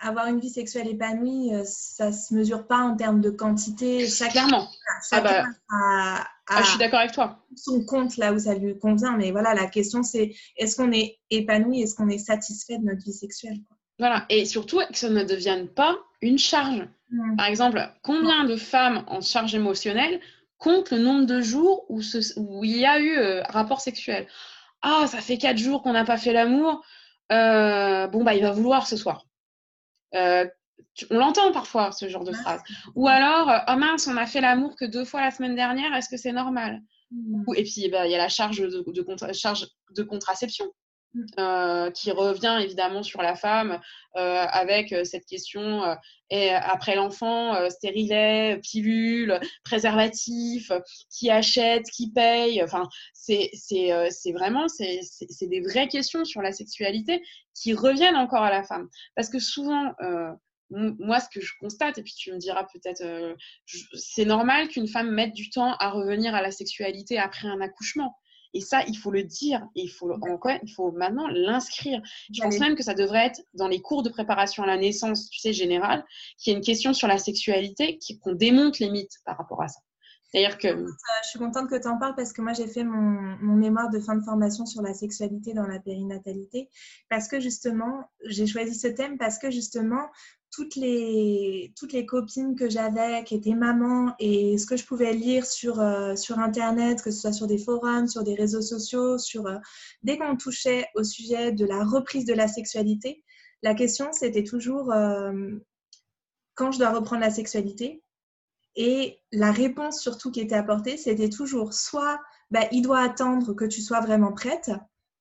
[0.00, 4.06] avoir une vie sexuelle épanouie, ça ne se mesure pas en termes de quantité.
[4.30, 4.68] Clairement.
[5.12, 7.38] ah bah, ah, je suis d'accord avec toi.
[7.56, 9.16] Son compte là où ça lui convient.
[9.16, 13.02] Mais voilà, la question c'est est-ce qu'on est épanoui, est-ce qu'on est satisfait de notre
[13.04, 13.58] vie sexuelle
[13.98, 16.86] Voilà, et surtout que ça ne devienne pas une charge.
[17.10, 17.36] Mm.
[17.36, 20.20] Par exemple, combien de femmes en charge émotionnelle
[20.58, 22.00] comptent le nombre de jours où,
[22.36, 24.26] où il y a eu euh, rapport sexuel?
[24.82, 26.82] Ah, ça fait quatre jours qu'on n'a pas fait l'amour.
[27.32, 29.26] Euh, bon, bah, il va vouloir ce soir.
[30.14, 30.46] Euh,
[31.10, 32.62] on l'entend parfois, ce genre de phrase.
[32.94, 36.08] Ou alors, oh mince, on a fait l'amour que deux fois la semaine dernière, est-ce
[36.08, 36.80] que c'est normal?
[37.10, 37.44] Mm.
[37.56, 38.84] Et puis, bah, il y a la charge de,
[39.32, 39.66] charge
[39.96, 40.66] de contraception.
[41.14, 41.24] Mm.
[41.40, 43.80] Euh, qui revient évidemment sur la femme
[44.16, 45.82] euh, avec euh, cette question
[46.30, 50.70] et après l'enfant, stérilet, pilule, préservatif,
[51.10, 52.62] qui achète, qui paye.
[52.62, 53.50] Enfin, c'est
[54.32, 57.20] vraiment c'est des vraies questions sur la sexualité
[57.52, 58.88] qui reviennent encore à la femme.
[59.16, 59.92] Parce que souvent,
[60.70, 63.34] moi, ce que je constate, et puis tu me diras peut-être, euh,
[63.94, 68.16] c'est normal qu'une femme mette du temps à revenir à la sexualité après un accouchement.
[68.52, 72.00] Et ça, il faut le dire, et il faut, encore, il faut maintenant l'inscrire.
[72.34, 75.30] Je pense même que ça devrait être dans les cours de préparation à la naissance,
[75.30, 76.04] tu sais, générale,
[76.36, 79.68] qu'il y ait une question sur la sexualité, qu'on démonte les mythes par rapport à
[79.68, 79.80] ça.
[80.70, 80.86] Euh,
[81.24, 83.98] je suis contente que tu en parles parce que moi, j'ai fait mon, mémoire de
[83.98, 86.68] fin de formation sur la sexualité dans la périnatalité
[87.08, 90.08] parce que justement, j'ai choisi ce thème parce que justement,
[90.52, 95.12] toutes les, toutes les copines que j'avais qui étaient mamans et ce que je pouvais
[95.12, 99.18] lire sur, euh, sur Internet, que ce soit sur des forums, sur des réseaux sociaux,
[99.18, 99.58] sur, euh,
[100.02, 103.24] dès qu'on touchait au sujet de la reprise de la sexualité,
[103.62, 104.92] la question c'était toujours
[106.54, 108.02] quand je dois reprendre la sexualité.
[108.76, 113.64] Et la réponse surtout qui était apportée, c'était toujours soit bah, il doit attendre que
[113.64, 114.70] tu sois vraiment prête,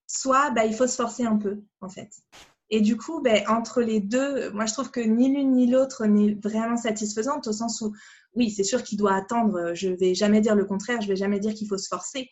[0.08, 2.10] soit bah, il faut se forcer un peu en fait.
[2.72, 6.06] Et du coup, ben, entre les deux, moi je trouve que ni l'une ni l'autre
[6.06, 7.94] n'est vraiment satisfaisante au sens où,
[8.36, 11.14] oui, c'est sûr qu'il doit attendre, je ne vais jamais dire le contraire, je ne
[11.14, 12.30] vais jamais dire qu'il faut se forcer,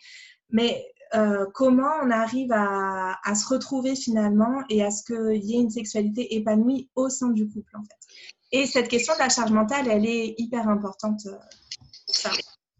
[0.51, 5.55] mais euh, comment on arrive à, à, se retrouver finalement et à ce qu'il y
[5.55, 8.35] ait une sexualité épanouie au sein du couple en fait?
[8.51, 11.21] Et cette question de la charge mentale, elle est hyper importante.
[11.25, 12.29] Euh,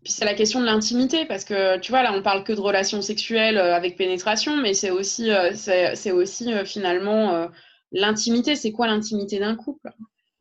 [0.04, 2.62] Puis c'est la question de l'intimité, parce que tu vois, là, on parle que de
[2.62, 7.50] relations sexuelles euh, avec pénétration, mais c'est aussi, c'est aussi finalement
[7.92, 8.56] l'intimité.
[8.56, 9.92] C'est quoi l'intimité d'un couple?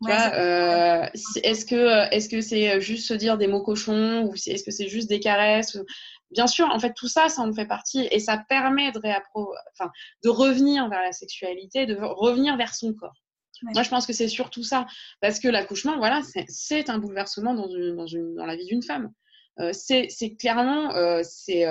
[0.07, 4.89] Est-ce que est-ce que c'est juste se dire des mots cochons ou est-ce que c'est
[4.89, 5.79] juste des caresses
[6.31, 9.91] Bien sûr, en fait, tout ça, ça en fait partie et ça permet de, enfin,
[10.25, 13.15] de revenir vers la sexualité, de revenir vers son corps.
[13.63, 14.87] Moi, je pense que c'est surtout ça.
[15.21, 18.83] Parce que l'accouchement, voilà, c'est un bouleversement dans, une, dans, une, dans, la vie d'une
[18.83, 19.13] femme.
[19.73, 20.93] c'est clairement,
[21.23, 21.65] c'est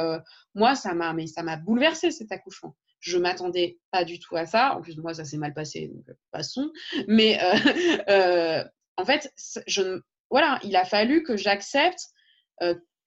[0.54, 2.76] moi, ça m'a mais ça m'a bouleversé cet accouchement.
[3.00, 4.76] Je m'attendais pas du tout à ça.
[4.76, 6.72] En plus, moi, ça s'est mal passé, donc passons.
[7.08, 7.40] Mais
[8.98, 9.32] en fait,
[9.68, 12.00] je, voilà, il a fallu que j'accepte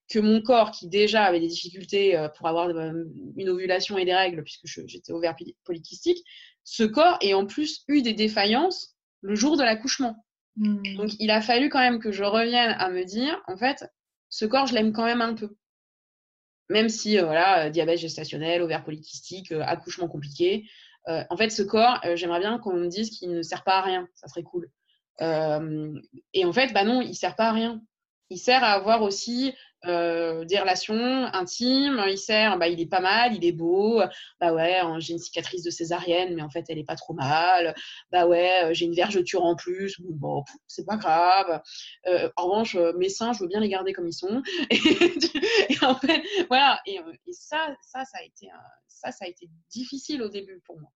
[0.09, 4.43] que mon corps, qui déjà avait des difficultés pour avoir une ovulation et des règles,
[4.43, 6.24] puisque j'étais ovaire polykystique,
[6.70, 10.22] ce corps ait en plus eu des défaillances le jour de l'accouchement.
[10.56, 10.96] Mmh.
[10.96, 13.90] Donc, il a fallu quand même que je revienne à me dire, en fait,
[14.28, 15.56] ce corps, je l'aime quand même un peu.
[16.68, 20.68] Même si, voilà, diabète gestationnel, ovaire polykystique, accouchement compliqué.
[21.06, 24.06] en fait, ce corps, j'aimerais bien qu'on me dise qu'il ne sert pas à rien.
[24.14, 24.70] Ça serait cool.
[25.22, 27.80] et en fait, bah non, il sert pas à rien.
[28.28, 29.54] Il sert à avoir aussi
[29.87, 32.03] euh, des relations intimes.
[32.09, 34.03] Il sert, bah, il est pas mal, il est beau.
[34.41, 37.74] Bah ouais, j'ai une cicatrice de césarienne, mais en fait, elle est pas trop mal.
[38.11, 39.97] Bah ouais, euh, j'ai une vergeture en plus.
[40.01, 41.61] Bon, c'est pas grave.
[42.07, 44.43] Euh, en revanche, mes seins, je veux bien les garder comme ils sont.
[44.70, 45.99] Et, en
[46.49, 46.81] voilà.
[46.87, 48.18] Et, et, ça, ça, ça
[48.87, 50.91] ça, ça a été difficile au début pour moi.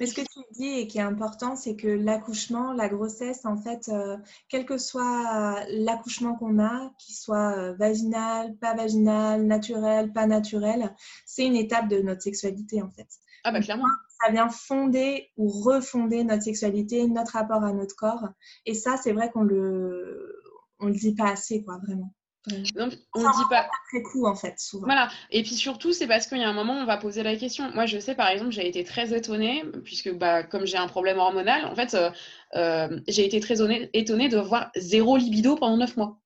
[0.00, 3.56] Mais ce que tu dis et qui est important, c'est que l'accouchement, la grossesse, en
[3.56, 4.16] fait, euh,
[4.48, 10.94] quel que soit l'accouchement qu'on a, qu'il soit euh, vaginal, pas vaginal, naturel, pas naturel,
[11.26, 13.08] c'est une étape de notre sexualité, en fait.
[13.44, 13.86] Ah bah clairement.
[14.24, 18.28] Ça vient fonder ou refonder notre sexualité, notre rapport à notre corps.
[18.66, 20.40] Et ça, c'est vrai qu'on le,
[20.78, 22.12] on le dit pas assez, quoi, vraiment.
[22.48, 23.68] Donc, on ne dit pas.
[23.88, 24.86] Très cool, en fait, souvent.
[24.86, 25.08] Voilà.
[25.30, 27.70] Et puis surtout, c'est parce qu'il y a un moment, on va poser la question.
[27.72, 31.18] Moi, je sais, par exemple, j'ai été très étonnée, puisque bah, comme j'ai un problème
[31.18, 32.10] hormonal, en fait, euh,
[32.56, 33.58] euh, j'ai été très
[33.92, 36.18] étonnée de voir zéro libido pendant neuf mois.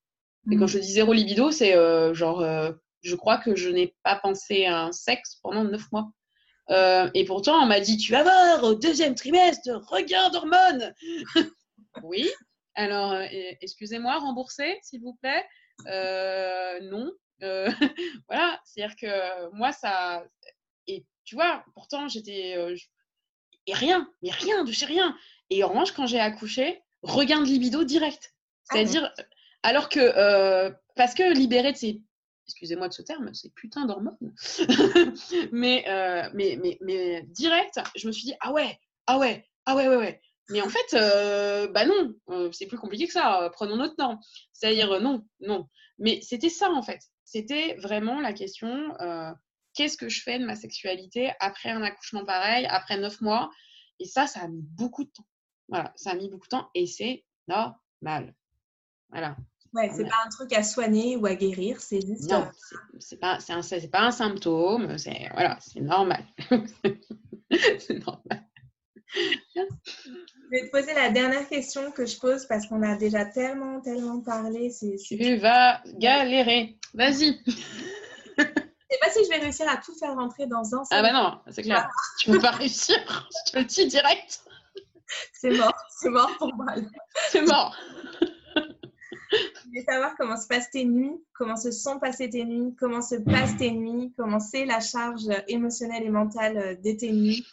[0.51, 0.69] Et quand mm.
[0.69, 2.43] je dis zéro libido, c'est euh, genre,
[3.03, 6.11] je crois que je n'ai pas pensé à un sexe pendant neuf mois.
[7.13, 10.95] et pourtant, on m'a dit, tu vas voir, au deuxième trimestre, regarde hormones.
[12.03, 12.27] oui.
[12.75, 13.15] Alors,
[13.61, 15.45] excusez-moi, remboursez, s'il vous plaît?
[15.87, 17.13] Euh, non.
[17.43, 17.71] Euh,
[18.29, 20.25] voilà, c'est-à-dire que moi, ça.
[20.87, 22.57] Et tu vois, pourtant, j'étais.
[22.57, 22.77] Euh,
[23.67, 25.17] et rien, mais rien, de chez rien.
[25.51, 28.35] Et en revanche, quand j'ai accouché, regain de libido direct.
[28.69, 29.13] Ah c'est-à-dire,
[29.63, 30.71] alors que.
[30.95, 32.01] parce que libérer de ces
[32.49, 34.17] excusez-moi de ce terme, c'est putain d'hormones.
[35.53, 35.85] mais,
[36.33, 39.97] mais, mais, mais, direct, je me suis dit, ah ouais, ah ouais, ah ouais, ouais,
[39.97, 40.21] ouais.
[40.51, 43.51] Mais en fait, euh, bah non, euh, c'est plus compliqué que ça.
[43.53, 44.21] Prenons notre temps.
[44.53, 45.69] C'est-à-dire, euh, non, non.
[45.99, 47.01] Mais c'était ça, en fait.
[47.25, 48.95] C'était vraiment la question
[49.75, 53.51] qu'est-ce que je fais de ma sexualité après un accouchement pareil, après neuf mois?
[53.99, 55.27] Et ça, ça a mis beaucoup de temps.
[55.69, 58.35] Voilà, ça a mis beaucoup de temps et c'est normal.
[59.11, 59.37] Voilà.
[59.73, 62.31] Ouais, c'est pas un truc à soigner ou à guérir, c'est juste.
[62.31, 62.49] Non,
[62.99, 66.25] c'est pas, c'est pas un symptôme, c'est voilà, c'est normal.
[67.51, 68.47] c'est normal.
[69.55, 73.81] Je vais te poser la dernière question que je pose parce qu'on a déjà tellement,
[73.81, 74.73] tellement parlé.
[75.05, 76.77] Tu vas galérer.
[76.95, 77.41] Vas-y.
[78.37, 80.83] Je sais pas si je vais réussir à tout faire rentrer dans un.
[80.91, 81.91] Ah bah non, c'est clair.
[82.21, 82.97] tu peux pas réussir.
[83.47, 84.43] Je te le dis direct.
[85.33, 85.75] C'est mort.
[85.91, 86.75] C'est mort pour moi.
[87.31, 87.77] C'est mort.
[89.33, 93.03] Je voulais savoir comment se passent tes nuits, comment se sont passées tes nuits, comment
[93.03, 97.45] se passent tes nuits, comment c'est la charge émotionnelle et mentale de tes nuits.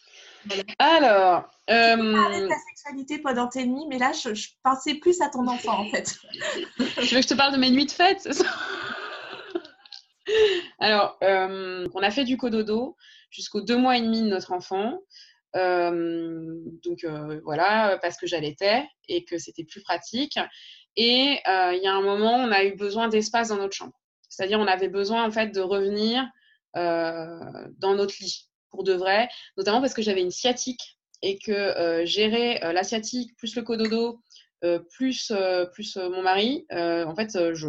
[0.78, 1.50] Alors.
[1.70, 1.96] Euh...
[1.96, 5.90] de ta sexualité pendant tes nuits, mais là, je, pensais plus à ton enfant, en
[5.90, 6.18] fait.
[6.78, 8.28] tu veux que je te parle de mes nuits de fête
[10.80, 12.98] Alors, euh, on a fait du cododo
[13.30, 15.00] jusqu'aux deux mois et demi de notre enfant.
[15.56, 20.38] Euh, donc euh, voilà, parce que j'allaitais et que c'était plus pratique.
[20.96, 23.94] Et il y a un moment, on a eu besoin d'espace dans notre chambre.
[24.30, 26.26] C'est-à-dire, on avait besoin en fait de revenir
[26.76, 32.06] dans notre lit pour de vrai, notamment parce que j'avais une sciatique et que euh,
[32.06, 34.20] gérer euh, la sciatique plus le cododo
[34.64, 35.34] euh, plus,
[35.74, 37.68] plus mon mari, en fait, je.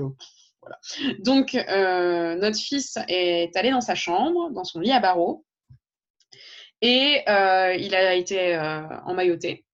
[0.61, 0.79] Voilà.
[1.19, 5.45] Donc, notre fils est allé dans sa chambre, dans son lit à barreaux,
[6.81, 8.57] et il a été
[9.07, 9.65] emmailloté.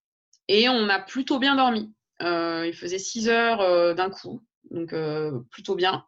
[0.49, 1.93] Et on a plutôt bien dormi.
[2.21, 6.05] il faisait 6 heures d'un coup donc euh, plutôt bien.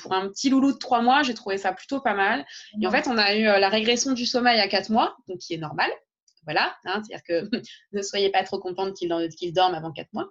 [0.00, 2.44] Pour un petit loulou de trois mois, j'ai trouvé ça plutôt pas mal.
[2.82, 5.54] Et en fait, on a eu la régression du sommeil à quatre mois, donc qui
[5.54, 5.90] est normal.
[6.44, 7.50] Voilà, hein, c'est-à-dire que
[7.92, 10.30] ne soyez pas trop contente qu'il dorme avant quatre mois.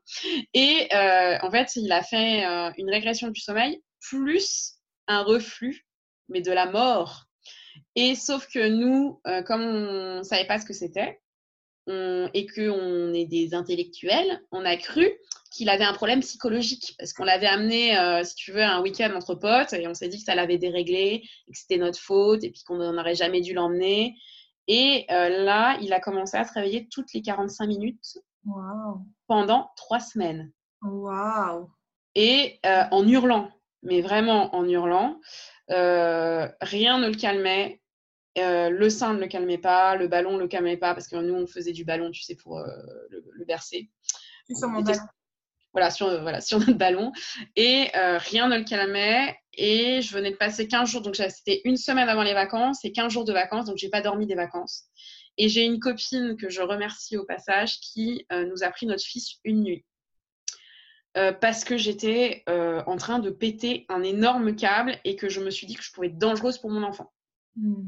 [0.53, 2.43] Et euh, en fait, il a fait
[2.77, 4.75] une régression du sommeil plus
[5.07, 5.85] un reflux,
[6.29, 7.25] mais de la mort.
[7.95, 11.19] Et sauf que nous, comme on ne savait pas ce que c'était,
[11.87, 15.09] et qu'on est des intellectuels, on a cru
[15.51, 19.11] qu'il avait un problème psychologique parce qu'on l'avait amené, euh, si tu veux, un week-end
[19.15, 22.43] entre potes et on s'est dit que ça l'avait déréglé et que c'était notre faute
[22.43, 24.15] et puis qu'on n'aurait jamais dû l'emmener.
[24.71, 28.19] Et euh, là, il a commencé à se réveiller toutes les 45 minutes
[29.27, 30.51] pendant trois semaines.
[30.83, 31.71] Wow.
[32.13, 33.49] Et euh, en hurlant.
[33.81, 35.19] mais vraiment en hurlant.
[35.67, 37.81] rien ne le calmait.
[38.37, 41.33] le sein ne le calmait pas, le ballon ne le calmait pas, parce que nous,
[41.33, 43.89] on faisait du ballon, tu sais, pour le, bercer.
[44.55, 44.99] Sur mon ballon.
[45.73, 47.11] Voilà sur, voilà, sur notre ballon.
[47.55, 49.37] Et rien ne le calmait.
[49.53, 52.93] Et je venais de passer 15 jours, donc c'était une semaine avant les vacances et
[52.93, 54.85] 15 jours de vacances, donc j'ai pas dormi des vacances.
[55.39, 59.03] Et j'ai une copine que je remercie au passage qui euh, nous a pris notre
[59.03, 59.85] fils une nuit.
[61.17, 65.39] Euh, parce que j'étais euh, en train de péter un énorme câble et que je
[65.39, 67.11] me suis dit que je pouvais être dangereuse pour mon enfant.
[67.55, 67.85] Hmm.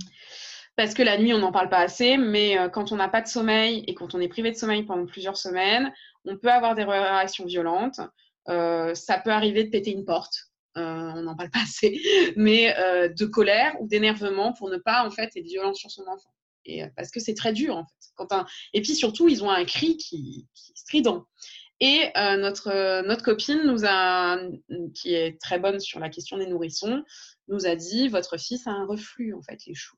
[0.77, 3.27] Parce que la nuit, on n'en parle pas assez, mais quand on n'a pas de
[3.27, 5.93] sommeil et quand on est privé de sommeil pendant plusieurs semaines,
[6.25, 7.99] on peut avoir des réactions violentes.
[8.47, 10.51] ça peut arriver de péter une porte.
[10.75, 11.99] on n'en parle pas assez,
[12.35, 12.75] mais
[13.09, 16.31] de colère ou d'énervement pour ne pas en fait être violent sur son enfant.
[16.69, 18.11] Euh, parce que c'est très dur en fait.
[18.15, 21.25] Quand Et puis surtout, ils ont un cri qui, est strident.
[21.79, 23.75] Et euh, notre, euh, notre copine
[24.93, 27.03] qui est très bonne sur la question des nourrissons,
[27.47, 29.97] nous a dit votre fils a un reflux en fait, les choux.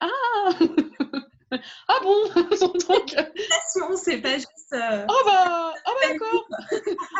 [0.00, 0.10] Ah
[1.50, 2.28] Ah bon?
[2.60, 4.50] Donc c'est pas juste.
[4.72, 6.48] Oh bah, oh bah d'accord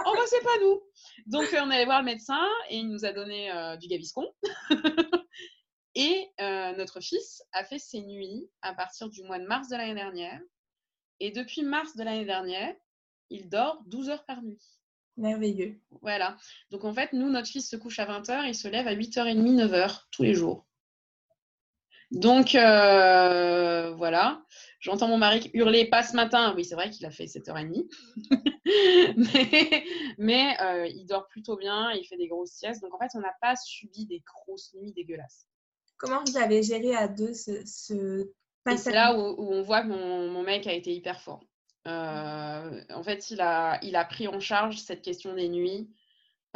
[0.06, 0.82] Oh bah c'est pas nous
[1.26, 3.50] Donc on est allé voir le médecin et il nous a donné
[3.80, 4.26] du gaviscon.
[5.96, 9.76] Et euh, notre fils a fait ses nuits à partir du mois de mars de
[9.76, 10.38] l'année dernière.
[11.20, 12.74] Et depuis mars de l'année dernière,
[13.30, 14.62] il dort 12 heures par nuit.
[15.16, 15.80] Merveilleux.
[16.02, 16.36] Voilà.
[16.70, 19.40] Donc en fait, nous, notre fils se couche à 20h, il se lève à 8h30,
[19.56, 20.65] 9h tous les jours.
[22.10, 24.42] Donc euh, voilà.
[24.80, 26.54] J'entends mon mari hurler pas ce matin.
[26.54, 27.86] Oui, c'est vrai qu'il a fait 7h30.
[30.18, 32.82] mais, euh, il dort plutôt bien, il fait des grosses siestes.
[32.82, 35.46] Donc en fait, on n'a pas subi des grosses nuits dégueulasses.
[35.96, 38.30] Comment vous avez géré à deux ce, ce
[38.64, 41.42] passage C'est là où, on voit que mon, mec a été hyper fort.
[41.88, 45.90] Euh, en fait, il a, il a pris en charge cette question des nuits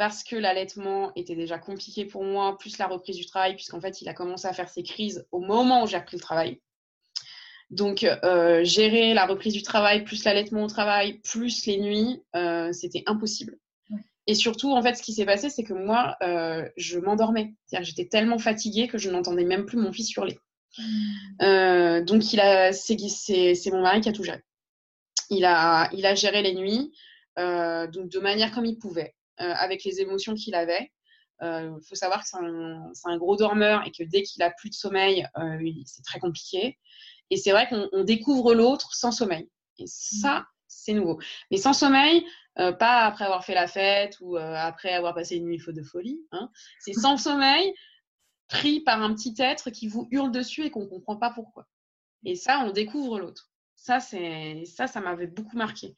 [0.01, 4.01] parce que l'allaitement était déjà compliqué pour moi, plus la reprise du travail, puisqu'en fait,
[4.01, 6.59] il a commencé à faire ses crises au moment où j'ai repris le travail.
[7.69, 12.73] Donc, euh, gérer la reprise du travail, plus l'allaitement au travail, plus les nuits, euh,
[12.73, 13.59] c'était impossible.
[14.25, 17.53] Et surtout, en fait, ce qui s'est passé, c'est que moi, euh, je m'endormais.
[17.67, 20.39] C'est-à-dire j'étais tellement fatiguée que je n'entendais même plus mon fils hurler.
[21.43, 22.97] Euh, donc, il a, c'est,
[23.71, 24.41] mon mari qui a tout géré.
[25.29, 26.91] Il a, il a géré les nuits,
[27.37, 30.91] euh, donc de manière comme il pouvait, avec les émotions qu'il avait.
[31.41, 34.69] Il faut savoir que c'est un, un, gros dormeur et que dès qu'il a plus
[34.69, 35.25] de sommeil,
[35.85, 36.77] c'est très compliqué.
[37.31, 39.49] Et c'est vrai qu'on découvre l'autre sans sommeil.
[39.79, 40.45] Et ça, mmh.
[40.67, 41.19] c'est nouveau.
[41.49, 42.23] Mais sans sommeil,
[42.59, 45.75] euh, pas après avoir fait la fête ou euh, après avoir passé une nuit faute
[45.75, 46.19] de folie.
[46.31, 46.49] Hein.
[46.79, 47.73] C'est sans sommeil,
[48.49, 51.67] pris par un petit être qui vous hurle dessus et qu'on ne comprend pas pourquoi.
[52.25, 53.49] Et ça, on découvre l'autre.
[53.75, 55.95] Ça, c'est ça, ça m'avait beaucoup marqué.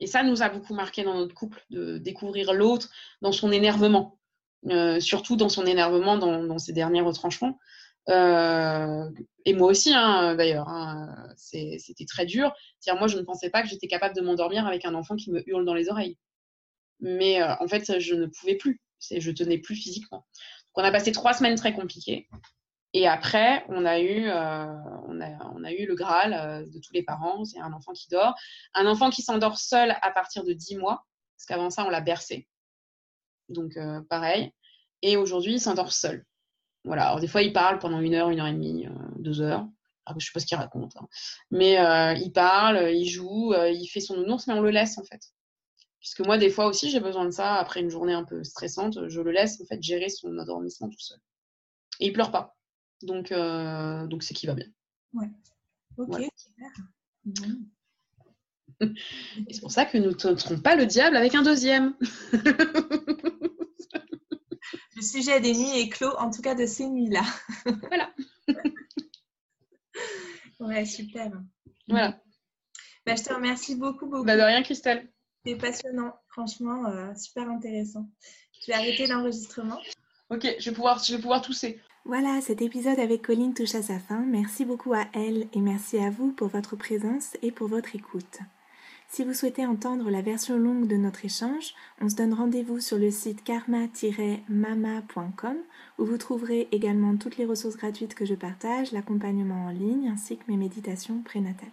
[0.00, 2.90] Et ça nous a beaucoup marqué dans notre couple de découvrir l'autre
[3.22, 4.18] dans son énervement,
[4.70, 7.58] euh, surtout dans son énervement dans, ses derniers retranchements.
[8.10, 9.08] Euh,
[9.44, 12.52] et moi aussi, hein, d'ailleurs, hein, c'était très dur.
[12.98, 15.48] moi, je ne pensais pas que j'étais capable de m'endormir avec un enfant qui me
[15.48, 16.18] hurle dans les oreilles.
[17.00, 18.80] Mais euh, en fait, je ne pouvais plus.
[19.10, 20.18] Je tenais plus physiquement.
[20.18, 22.28] Donc, on a passé trois semaines très compliquées.
[22.94, 24.66] Et après, on a eu, euh,
[25.10, 27.44] le Graal de tous les parents.
[27.44, 28.34] C'est un enfant qui dort.
[28.72, 31.04] Un enfant qui s'endort seul à partir de 10 mois.
[31.36, 32.48] Parce qu'avant ça, on l'a bercé.
[33.48, 33.76] Donc,
[34.08, 34.52] pareil.
[35.02, 36.24] Et aujourd'hui, il s'endort seul.
[36.84, 37.08] Voilà.
[37.08, 39.66] Alors, des fois, il parle pendant une heure, une heure et demie, euh, deux heures.
[40.08, 40.96] Je je sais pas ce qu'il raconte.
[40.96, 41.08] Hein.
[41.50, 44.98] Mais euh, il parle, il joue, euh, il fait son nounours, mais on le laisse
[44.98, 45.20] en fait.
[45.98, 47.54] Puisque moi, des fois aussi, j'ai besoin de ça.
[47.54, 51.00] Après une journée un peu stressante, je le laisse en fait gérer son endormissement tout
[51.00, 51.18] seul.
[52.00, 52.53] Et il pleure pas.
[53.04, 53.32] Donc,
[54.08, 54.66] donc c'est qu'il va bien.
[55.12, 55.30] Ouais.
[55.96, 56.20] Ok,
[58.80, 61.94] Et c'est pour ça que nous ne tenterons pas le diable avec un deuxième.
[64.96, 67.22] le sujet des nuits est clos, en tout cas de ces nuits-là.
[67.88, 68.12] voilà.
[70.60, 71.30] ouais, super.
[71.88, 72.20] Voilà.
[73.06, 74.24] Bah, je te remercie beaucoup, beaucoup.
[74.24, 75.08] Bah, de rien, Christelle.
[75.46, 78.08] C'est passionnant, franchement, euh, super intéressant.
[78.60, 79.78] Je vais arrêter l'enregistrement.
[80.30, 81.80] Ok, je vais pouvoir, je vais pouvoir tousser.
[82.06, 84.20] Voilà, cet épisode avec Colline touche à sa fin.
[84.20, 88.40] Merci beaucoup à elle et merci à vous pour votre présence et pour votre écoute.
[89.08, 92.98] Si vous souhaitez entendre la version longue de notre échange, on se donne rendez-vous sur
[92.98, 95.56] le site karma-mama.com
[95.98, 100.36] où vous trouverez également toutes les ressources gratuites que je partage, l'accompagnement en ligne ainsi
[100.36, 101.70] que mes méditations prénatales.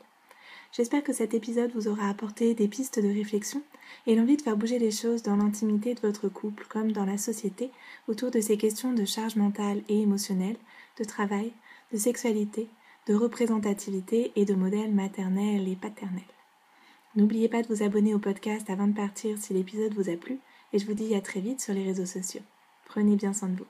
[0.72, 3.62] J'espère que cet épisode vous aura apporté des pistes de réflexion
[4.08, 7.18] et l'envie de faire bouger les choses dans l'intimité de votre couple comme dans la
[7.18, 7.72] société
[8.08, 10.56] autour de ces questions de charge mentale et émotionnelle,
[10.98, 11.52] de travail,
[11.92, 12.70] de sexualité,
[13.08, 16.24] de représentativité et de modèles maternels et paternels.
[17.18, 20.40] N'oubliez pas de vous abonner au podcast avant de partir si l'épisode vous a plu
[20.72, 22.44] et je vous dis à très vite sur les réseaux sociaux.
[22.86, 23.68] Prenez bien soin de vous.